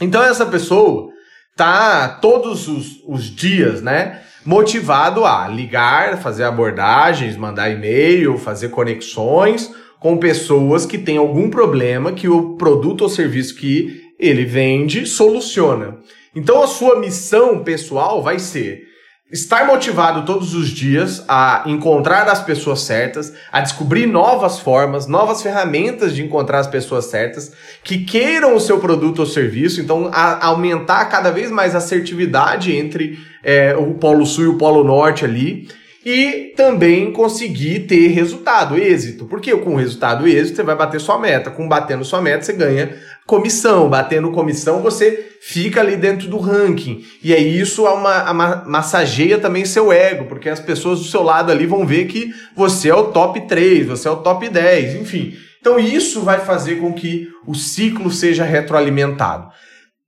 [0.00, 1.10] Então essa pessoa
[1.56, 9.70] tá todos os, os dias, né, motivado a ligar, fazer abordagens, mandar e-mail, fazer conexões
[10.00, 15.98] com pessoas que têm algum problema que o produto ou serviço que ele vende soluciona.
[16.34, 18.89] Então a sua missão pessoal vai ser
[19.30, 25.40] estar motivado todos os dias a encontrar as pessoas certas, a descobrir novas formas, novas
[25.40, 27.52] ferramentas de encontrar as pessoas certas,
[27.84, 32.74] que queiram o seu produto ou serviço, então a, aumentar cada vez mais a assertividade
[32.76, 35.68] entre é, o Polo Sul e o Polo Norte ali.
[36.04, 39.26] E também conseguir ter resultado, êxito.
[39.26, 41.50] Porque com resultado êxito você vai bater sua meta.
[41.50, 42.96] Com batendo sua meta você ganha
[43.26, 43.88] comissão.
[43.88, 47.04] Batendo comissão você fica ali dentro do ranking.
[47.22, 51.22] E aí isso é uma, uma, massageia também seu ego, porque as pessoas do seu
[51.22, 54.94] lado ali vão ver que você é o top 3, você é o top 10,
[54.96, 55.34] enfim.
[55.60, 59.50] Então isso vai fazer com que o ciclo seja retroalimentado.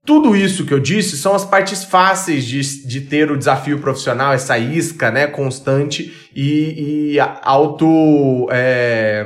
[0.05, 4.33] Tudo isso que eu disse são as partes fáceis de, de ter o desafio profissional,
[4.33, 9.25] essa isca né, constante e, e auto é,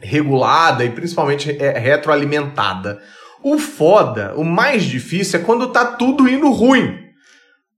[0.00, 3.00] regulada e principalmente retroalimentada.
[3.40, 6.98] O foda, o mais difícil é quando tá tudo indo ruim.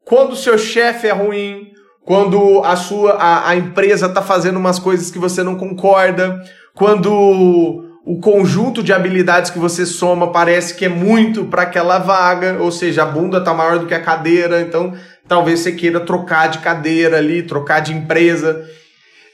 [0.02, 4.78] Quando o seu chefe é ruim, quando a sua a, a empresa tá fazendo umas
[4.78, 6.40] coisas que você não concorda,
[6.72, 12.56] quando o conjunto de habilidades que você soma parece que é muito para aquela vaga,
[12.60, 14.94] ou seja, a bunda está maior do que a cadeira, então
[15.26, 18.64] talvez você queira trocar de cadeira ali, trocar de empresa.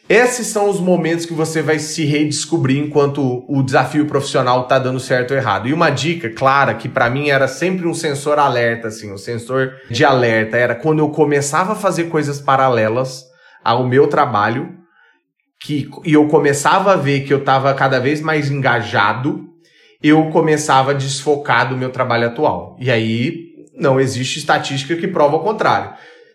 [0.08, 4.98] Esses são os momentos que você vai se redescobrir enquanto o desafio profissional está dando
[4.98, 5.68] certo ou errado.
[5.68, 9.74] E uma dica clara que para mim era sempre um sensor alerta, assim, um sensor
[9.90, 13.26] de alerta era quando eu começava a fazer coisas paralelas
[13.62, 14.81] ao meu trabalho
[15.62, 19.48] que e eu começava a ver que eu estava cada vez mais engajado,
[20.02, 22.76] eu começava a desfocar do meu trabalho atual.
[22.80, 25.92] E aí não existe estatística que prova o contrário.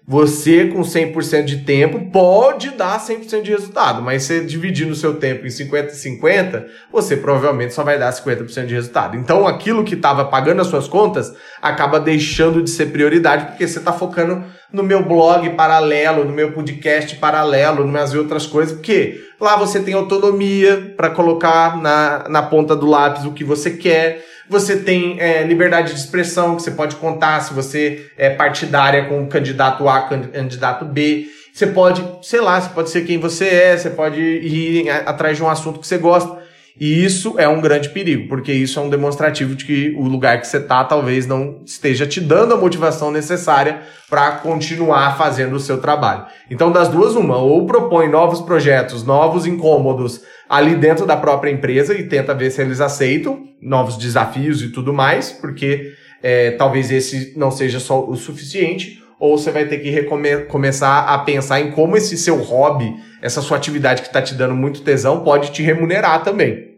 [0.09, 5.15] Você, com 100% de tempo, pode dar 100% de resultado, mas se dividir no seu
[5.15, 9.17] tempo em 50 e 50, você provavelmente só vai dar 50% de resultado.
[9.17, 13.79] Então, aquilo que estava pagando as suas contas acaba deixando de ser prioridade, porque você
[13.79, 19.55] está focando no meu blog paralelo, no meu podcast paralelo, nas outras coisas, porque lá
[19.55, 24.77] você tem autonomia para colocar na, na ponta do lápis o que você quer você
[24.77, 29.27] tem é, liberdade de expressão, que você pode contar se você é partidária com o
[29.27, 31.27] candidato A, candidato B.
[31.53, 35.43] Você pode, sei lá, você pode ser quem você é, você pode ir atrás de
[35.43, 36.46] um assunto que você gosta.
[36.79, 40.39] E isso é um grande perigo, porque isso é um demonstrativo de que o lugar
[40.39, 45.59] que você está talvez não esteja te dando a motivação necessária para continuar fazendo o
[45.59, 46.25] seu trabalho.
[46.51, 51.93] Então, das duas, uma, ou propõe novos projetos, novos incômodos ali dentro da própria empresa
[51.93, 57.33] e tenta ver se eles aceitam novos desafios e tudo mais, porque é, talvez esse
[57.35, 60.03] não seja só o suficiente, ou você vai ter que
[60.45, 64.55] começar a pensar em como esse seu hobby, essa sua atividade que está te dando
[64.55, 66.77] muito tesão, pode te remunerar também.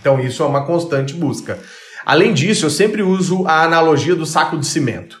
[0.00, 1.58] Então isso é uma constante busca.
[2.04, 5.18] Além disso, eu sempre uso a analogia do saco de cimento.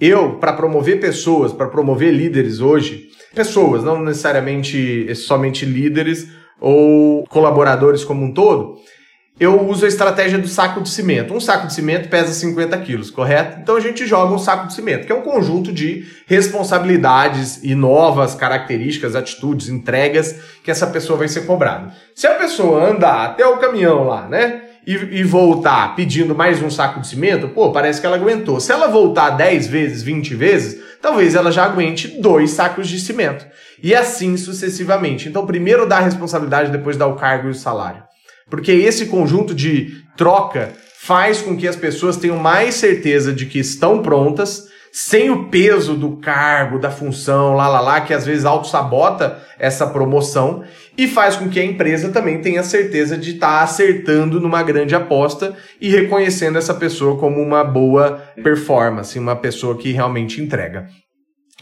[0.00, 8.04] Eu, para promover pessoas, para promover líderes hoje, pessoas, não necessariamente somente líderes ou colaboradores
[8.04, 8.76] como um todo,
[9.40, 11.34] eu uso a estratégia do saco de cimento.
[11.34, 13.58] Um saco de cimento pesa 50 quilos, correto?
[13.60, 17.74] Então a gente joga um saco de cimento, que é um conjunto de responsabilidades e
[17.74, 21.92] novas características, atitudes, entregas que essa pessoa vai ser cobrada.
[22.14, 24.62] Se a pessoa andar até o caminhão lá, né?
[24.86, 28.58] E, e, voltar pedindo mais um saco de cimento, pô, parece que ela aguentou.
[28.58, 33.46] Se ela voltar 10 vezes, 20 vezes, talvez ela já aguente dois sacos de cimento.
[33.80, 35.28] E assim sucessivamente.
[35.28, 38.02] Então, primeiro dá a responsabilidade, depois dá o cargo e o salário.
[38.52, 43.58] Porque esse conjunto de troca faz com que as pessoas tenham mais certeza de que
[43.58, 48.44] estão prontas, sem o peso do cargo, da função, lá lá lá, que às vezes
[48.44, 50.62] auto-sabota essa promoção,
[50.98, 54.94] e faz com que a empresa também tenha certeza de estar tá acertando numa grande
[54.94, 60.88] aposta e reconhecendo essa pessoa como uma boa performance, uma pessoa que realmente entrega.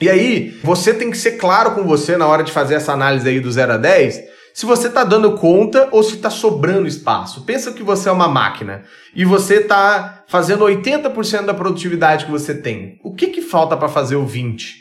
[0.01, 3.29] E aí, você tem que ser claro com você na hora de fazer essa análise
[3.29, 7.45] aí do 0 a 10, se você está dando conta ou se está sobrando espaço.
[7.45, 8.83] Pensa que você é uma máquina
[9.15, 12.99] e você está fazendo 80% da produtividade que você tem.
[13.05, 14.81] O que, que falta para fazer o 20%?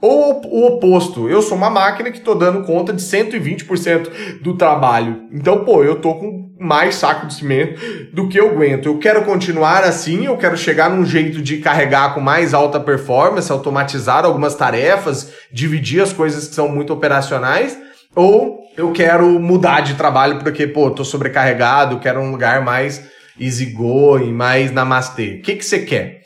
[0.00, 5.22] Ou o oposto, eu sou uma máquina que estou dando conta de 120% do trabalho.
[5.32, 7.80] Então, pô, eu tô com mais saco de cimento
[8.12, 8.86] do que eu aguento.
[8.86, 13.50] Eu quero continuar assim, eu quero chegar num jeito de carregar com mais alta performance,
[13.50, 17.78] automatizar algumas tarefas, dividir as coisas que são muito operacionais,
[18.16, 23.04] ou eu quero mudar de trabalho porque, pô, tô sobrecarregado, quero um lugar mais
[23.38, 25.36] easygoing, mais namastê.
[25.38, 26.22] O que, que você quer?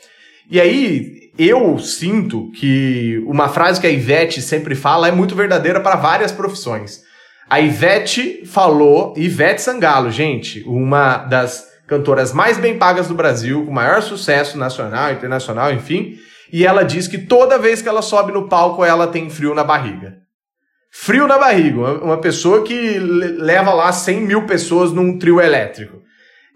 [0.49, 5.81] E aí, eu sinto que uma frase que a Ivete sempre fala é muito verdadeira
[5.81, 7.01] para várias profissões.
[7.49, 13.71] A Ivete falou, Ivete Sangalo, gente, uma das cantoras mais bem pagas do Brasil, com
[13.71, 16.15] maior sucesso nacional, internacional, enfim,
[16.53, 19.63] e ela diz que toda vez que ela sobe no palco, ela tem frio na
[19.63, 20.20] barriga.
[20.91, 26.01] Frio na barriga, uma pessoa que leva lá 100 mil pessoas num trio elétrico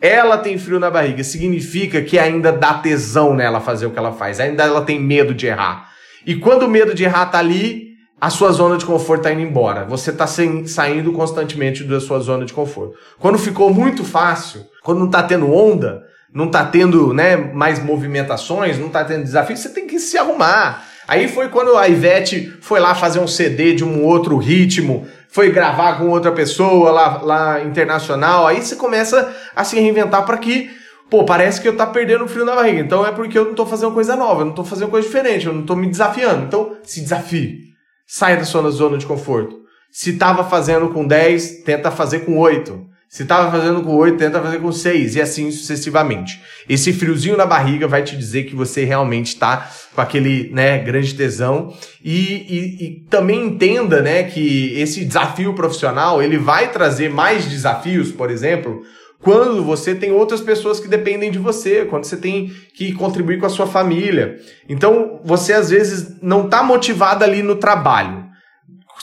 [0.02, 4.12] ela tem frio na barriga, significa que ainda dá tesão nela fazer o que ela
[4.12, 5.90] faz, ainda ela tem medo de errar.
[6.26, 9.42] E quando o medo de errar tá ali, a sua zona de conforto está indo
[9.42, 9.86] embora.
[9.86, 12.96] Você está saindo constantemente da sua zona de conforto.
[13.20, 18.80] Quando ficou muito fácil, quando não está tendo onda, não está tendo né, mais movimentações,
[18.80, 20.84] não está tendo desafio, você tem que se arrumar.
[21.08, 25.52] Aí foi quando a Ivete foi lá fazer um CD de um outro ritmo, foi
[25.52, 28.48] gravar com outra pessoa lá, lá internacional.
[28.48, 30.70] Aí você começa a se reinventar para que,
[31.10, 32.80] pô, parece que eu tá perdendo o frio na barriga.
[32.80, 35.46] Então é porque eu não tô fazendo coisa nova, eu não tô fazendo coisa diferente,
[35.46, 36.46] eu não tô me desafiando.
[36.46, 37.66] Então se desafie.
[38.08, 39.58] Saia da sua zona de conforto.
[39.92, 42.95] Se tava fazendo com 10, tenta fazer com 8.
[43.08, 46.42] Se estava fazendo com 8, tenta fazer com 6 e assim sucessivamente.
[46.68, 51.14] Esse friozinho na barriga vai te dizer que você realmente está com aquele né, grande
[51.14, 51.74] tesão.
[52.04, 58.12] E, e, e, também entenda né, que esse desafio profissional ele vai trazer mais desafios,
[58.12, 58.82] por exemplo,
[59.22, 63.46] quando você tem outras pessoas que dependem de você, quando você tem que contribuir com
[63.46, 64.40] a sua família.
[64.68, 68.25] Então, você às vezes não está motivado ali no trabalho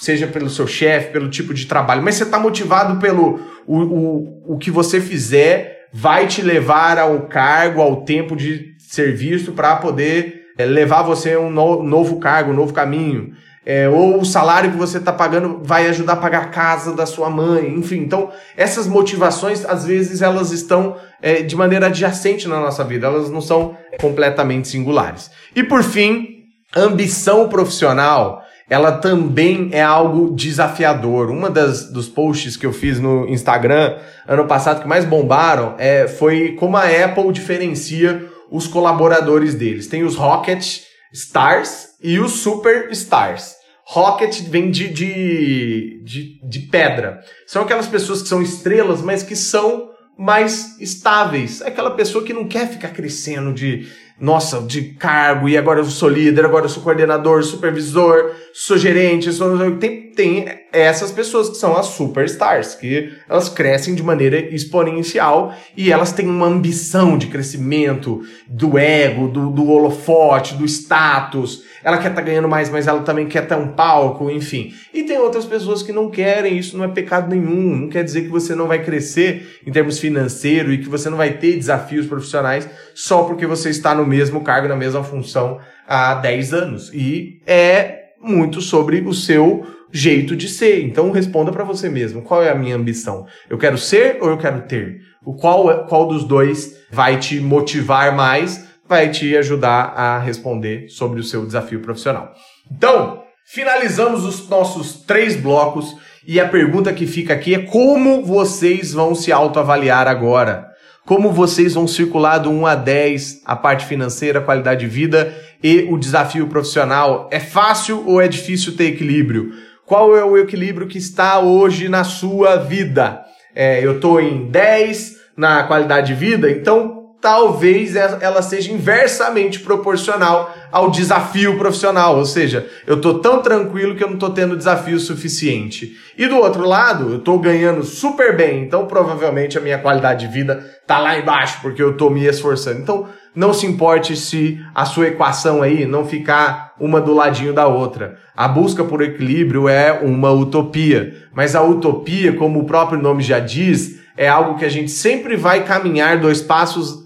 [0.03, 4.55] seja pelo seu chefe, pelo tipo de trabalho, mas você está motivado pelo o, o,
[4.55, 10.47] o que você fizer vai te levar ao cargo, ao tempo de serviço para poder
[10.59, 13.33] é, levar você a um no, novo cargo, um novo caminho.
[13.65, 17.07] É, ou o salário que você está pagando vai ajudar a pagar a casa da
[17.07, 17.99] sua mãe, enfim.
[17.99, 23.31] Então, essas motivações, às vezes, elas estão é, de maneira adjacente na nossa vida, elas
[23.31, 25.31] não são completamente singulares.
[25.55, 26.43] E por fim,
[26.75, 31.31] ambição profissional ela também é algo desafiador.
[31.31, 33.97] Uma das dos posts que eu fiz no Instagram
[34.27, 39.87] ano passado que mais bombaram é, foi como a Apple diferencia os colaboradores deles.
[39.87, 40.81] Tem os Rocket
[41.13, 43.55] Stars e os Super Stars.
[43.85, 47.21] Rocket vem de, de, de, de pedra.
[47.47, 51.61] São aquelas pessoas que são estrelas, mas que são mais estáveis.
[51.61, 53.89] É aquela pessoa que não quer ficar crescendo de
[54.21, 59.33] nossa, de cargo, e agora eu sou líder, agora eu sou coordenador, supervisor, sou gerente,
[59.33, 59.77] sou...
[59.77, 65.93] Tem, tem essas pessoas que são as superstars, que elas crescem de maneira exponencial e
[65.93, 71.65] elas têm uma ambição de crescimento do ego, do, do holofote, do status.
[71.85, 74.73] Ela quer estar tá ganhando mais, mas ela também quer ter um palco, enfim.
[74.95, 78.23] E tem outras pessoas que não querem, isso não é pecado nenhum, não quer dizer
[78.23, 82.07] que você não vai crescer em termos financeiros e que você não vai ter desafios
[82.07, 86.91] profissionais só porque você está no mesmo cargo, na mesma função há 10 anos.
[86.95, 90.82] E é muito sobre o seu jeito de ser.
[90.82, 93.26] Então responda para você mesmo, qual é a minha ambição?
[93.49, 95.01] Eu quero ser ou eu quero ter?
[95.24, 101.20] O qual qual dos dois vai te motivar mais, vai te ajudar a responder sobre
[101.20, 102.32] o seu desafio profissional.
[102.70, 108.93] Então, finalizamos os nossos três blocos e a pergunta que fica aqui é como vocês
[108.93, 110.72] vão se autoavaliar agora?
[111.05, 115.34] Como vocês vão circular do 1 a 10 a parte financeira, a qualidade de vida
[115.61, 117.28] e o desafio profissional?
[117.32, 119.53] É fácil ou é difícil ter equilíbrio?
[119.87, 123.22] Qual é o equilíbrio que está hoje na sua vida?
[123.55, 130.53] É, eu estou em 10 na qualidade de vida, então talvez ela seja inversamente proporcional
[130.72, 134.99] ao desafio profissional, ou seja, eu tô tão tranquilo que eu não tô tendo desafio
[134.99, 135.97] suficiente.
[136.18, 140.33] E do outro lado, eu tô ganhando super bem, então provavelmente a minha qualidade de
[140.33, 142.80] vida tá lá embaixo porque eu tô me esforçando.
[142.80, 147.66] Então, não se importe se a sua equação aí não ficar uma do ladinho da
[147.66, 148.16] outra.
[148.37, 153.39] A busca por equilíbrio é uma utopia, mas a utopia, como o próprio nome já
[153.39, 157.03] diz, é algo que a gente sempre vai caminhar dois passos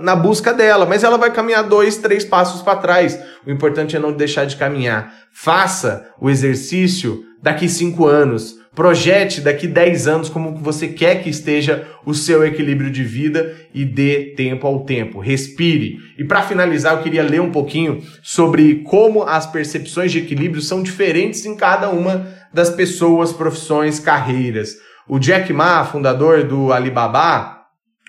[0.00, 3.18] na busca dela, mas ela vai caminhar dois, três passos para trás.
[3.46, 5.12] O importante é não deixar de caminhar.
[5.32, 8.56] Faça o exercício daqui cinco anos.
[8.78, 13.84] Projete daqui 10 anos como você quer que esteja o seu equilíbrio de vida e
[13.84, 15.18] dê tempo ao tempo.
[15.18, 15.96] Respire.
[16.16, 20.80] E para finalizar, eu queria ler um pouquinho sobre como as percepções de equilíbrio são
[20.80, 24.76] diferentes em cada uma das pessoas, profissões, carreiras.
[25.08, 27.56] O Jack Ma, fundador do Alibaba,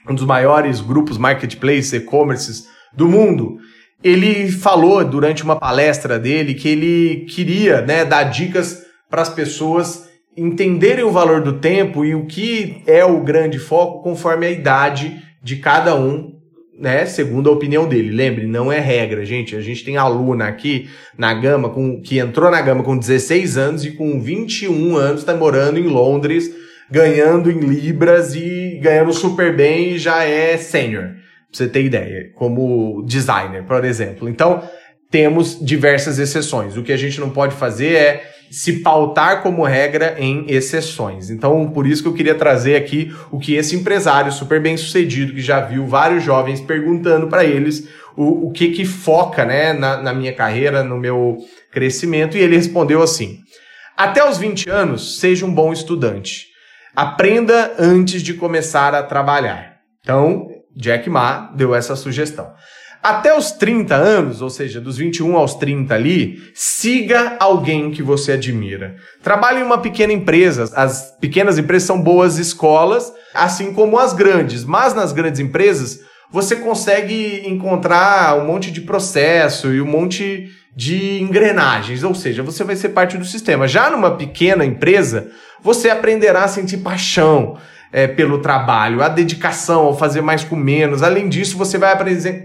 [0.07, 3.57] um dos maiores grupos marketplace, e-commerces do mundo,
[4.03, 10.08] ele falou durante uma palestra dele que ele queria né, dar dicas para as pessoas
[10.39, 15.21] entenderem o valor do tempo e o que é o grande foco conforme a idade
[15.41, 16.33] de cada um,
[16.77, 18.11] né, segundo a opinião dele.
[18.11, 19.55] Lembre, não é regra, gente.
[19.55, 23.85] A gente tem aluna aqui na Gama com, que entrou na Gama com 16 anos
[23.85, 26.49] e com 21 anos está morando em Londres
[26.89, 31.03] ganhando em libras e ganhando super bem e já é sênior.
[31.03, 31.17] Pra
[31.51, 34.27] você ter ideia, como designer, por exemplo.
[34.29, 34.63] Então,
[35.09, 36.77] temos diversas exceções.
[36.77, 41.29] O que a gente não pode fazer é se pautar como regra em exceções.
[41.29, 45.33] Então, por isso que eu queria trazer aqui o que esse empresário super bem sucedido,
[45.33, 50.01] que já viu vários jovens perguntando para eles o, o que que foca né, na,
[50.01, 51.37] na minha carreira, no meu
[51.71, 53.39] crescimento, e ele respondeu assim:
[53.95, 56.47] Até os 20 anos, seja um bom estudante.
[56.95, 59.77] Aprenda antes de começar a trabalhar.
[60.01, 62.51] Então, Jack Ma deu essa sugestão.
[63.01, 68.33] Até os 30 anos, ou seja, dos 21 aos 30 ali, siga alguém que você
[68.33, 68.95] admira.
[69.23, 70.69] Trabalhe em uma pequena empresa.
[70.75, 74.65] As pequenas empresas são boas escolas, assim como as grandes.
[74.65, 81.21] Mas nas grandes empresas, você consegue encontrar um monte de processo e um monte de
[81.21, 83.67] engrenagens, ou seja, você vai ser parte do sistema.
[83.67, 85.29] Já numa pequena empresa,
[85.61, 87.57] você aprenderá a sentir paixão
[87.91, 91.01] é, pelo trabalho, a dedicação ao fazer mais com menos.
[91.01, 91.91] Além disso, você vai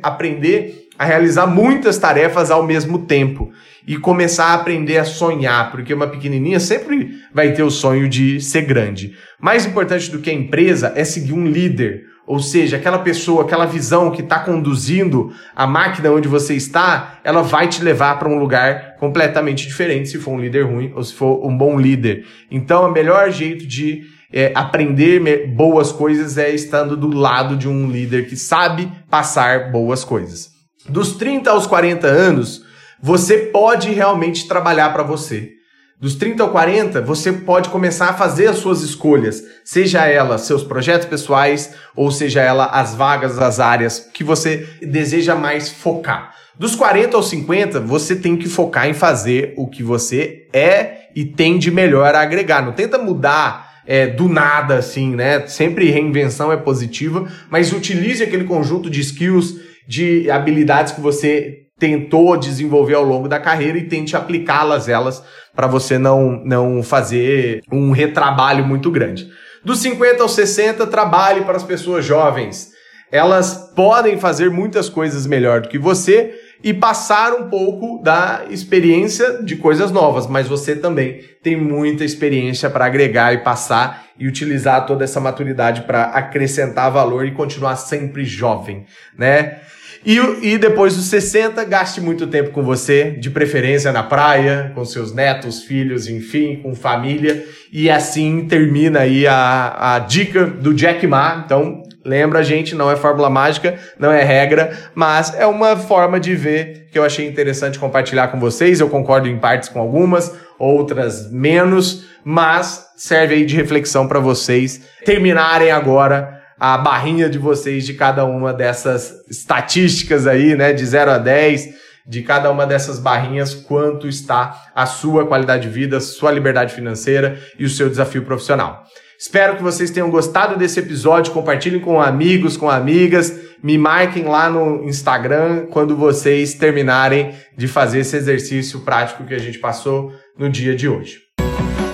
[0.02, 3.50] aprender a realizar muitas tarefas ao mesmo tempo
[3.86, 8.40] e começar a aprender a sonhar, porque uma pequenininha sempre vai ter o sonho de
[8.40, 9.14] ser grande.
[9.38, 13.66] Mais importante do que a empresa é seguir um líder, ou seja, aquela pessoa, aquela
[13.66, 18.38] visão que está conduzindo a máquina onde você está, ela vai te levar para um
[18.38, 22.24] lugar completamente diferente se for um líder ruim ou se for um bom líder.
[22.50, 27.88] Então, o melhor jeito de é, aprender boas coisas é estando do lado de um
[27.88, 30.50] líder que sabe passar boas coisas.
[30.88, 32.64] Dos 30 aos 40 anos,
[33.00, 35.52] você pode realmente trabalhar para você.
[36.00, 40.64] Dos 30 ao 40, você pode começar a fazer as suas escolhas, seja ela seus
[40.64, 46.34] projetos pessoais ou seja ela as vagas, as áreas que você deseja mais focar.
[46.58, 51.24] Dos 40 aos 50, você tem que focar em fazer o que você é e
[51.24, 52.64] tem de melhor a agregar.
[52.64, 55.46] Não tenta mudar é, do nada, assim, né?
[55.46, 59.56] Sempre reinvenção é positiva, mas utilize aquele conjunto de skills,
[59.86, 65.22] de habilidades que você tentou desenvolver ao longo da carreira e tente aplicá-las elas
[65.54, 69.28] para você não, não fazer um retrabalho muito grande.
[69.64, 72.70] Dos 50 aos 60, trabalhe para as pessoas jovens.
[73.10, 79.42] Elas podem fazer muitas coisas melhor do que você, e passar um pouco da experiência
[79.42, 84.86] de coisas novas, mas você também tem muita experiência para agregar e passar e utilizar
[84.86, 88.86] toda essa maturidade para acrescentar valor e continuar sempre jovem,
[89.18, 89.58] né?
[90.06, 94.84] E, e depois dos 60, gaste muito tempo com você, de preferência na praia, com
[94.84, 97.46] seus netos, filhos, enfim, com família.
[97.72, 101.42] E assim termina aí a, a dica do Jack Ma.
[101.44, 106.34] Então, Lembra, gente, não é fórmula mágica, não é regra, mas é uma forma de
[106.34, 108.78] ver que eu achei interessante compartilhar com vocês.
[108.78, 114.82] Eu concordo em partes com algumas, outras menos, mas serve aí de reflexão para vocês
[115.04, 121.10] terminarem agora a barrinha de vocês de cada uma dessas estatísticas aí, né, de 0
[121.10, 121.68] a 10,
[122.06, 127.38] de cada uma dessas barrinhas, quanto está a sua qualidade de vida, sua liberdade financeira
[127.58, 128.84] e o seu desafio profissional.
[129.24, 131.32] Espero que vocês tenham gostado desse episódio.
[131.32, 133.32] Compartilhem com amigos, com amigas.
[133.62, 139.38] Me marquem lá no Instagram quando vocês terminarem de fazer esse exercício prático que a
[139.38, 141.22] gente passou no dia de hoje.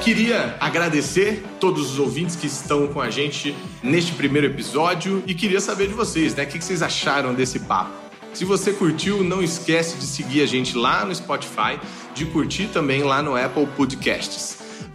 [0.02, 5.60] Queria agradecer todos os ouvintes que estão com a gente neste primeiro episódio e queria
[5.60, 6.42] saber de vocês, né?
[6.42, 7.92] O que vocês acharam desse papo?
[8.32, 11.78] Se você curtiu, não esquece de seguir a gente lá no Spotify,
[12.12, 14.69] de curtir também lá no Apple Podcasts.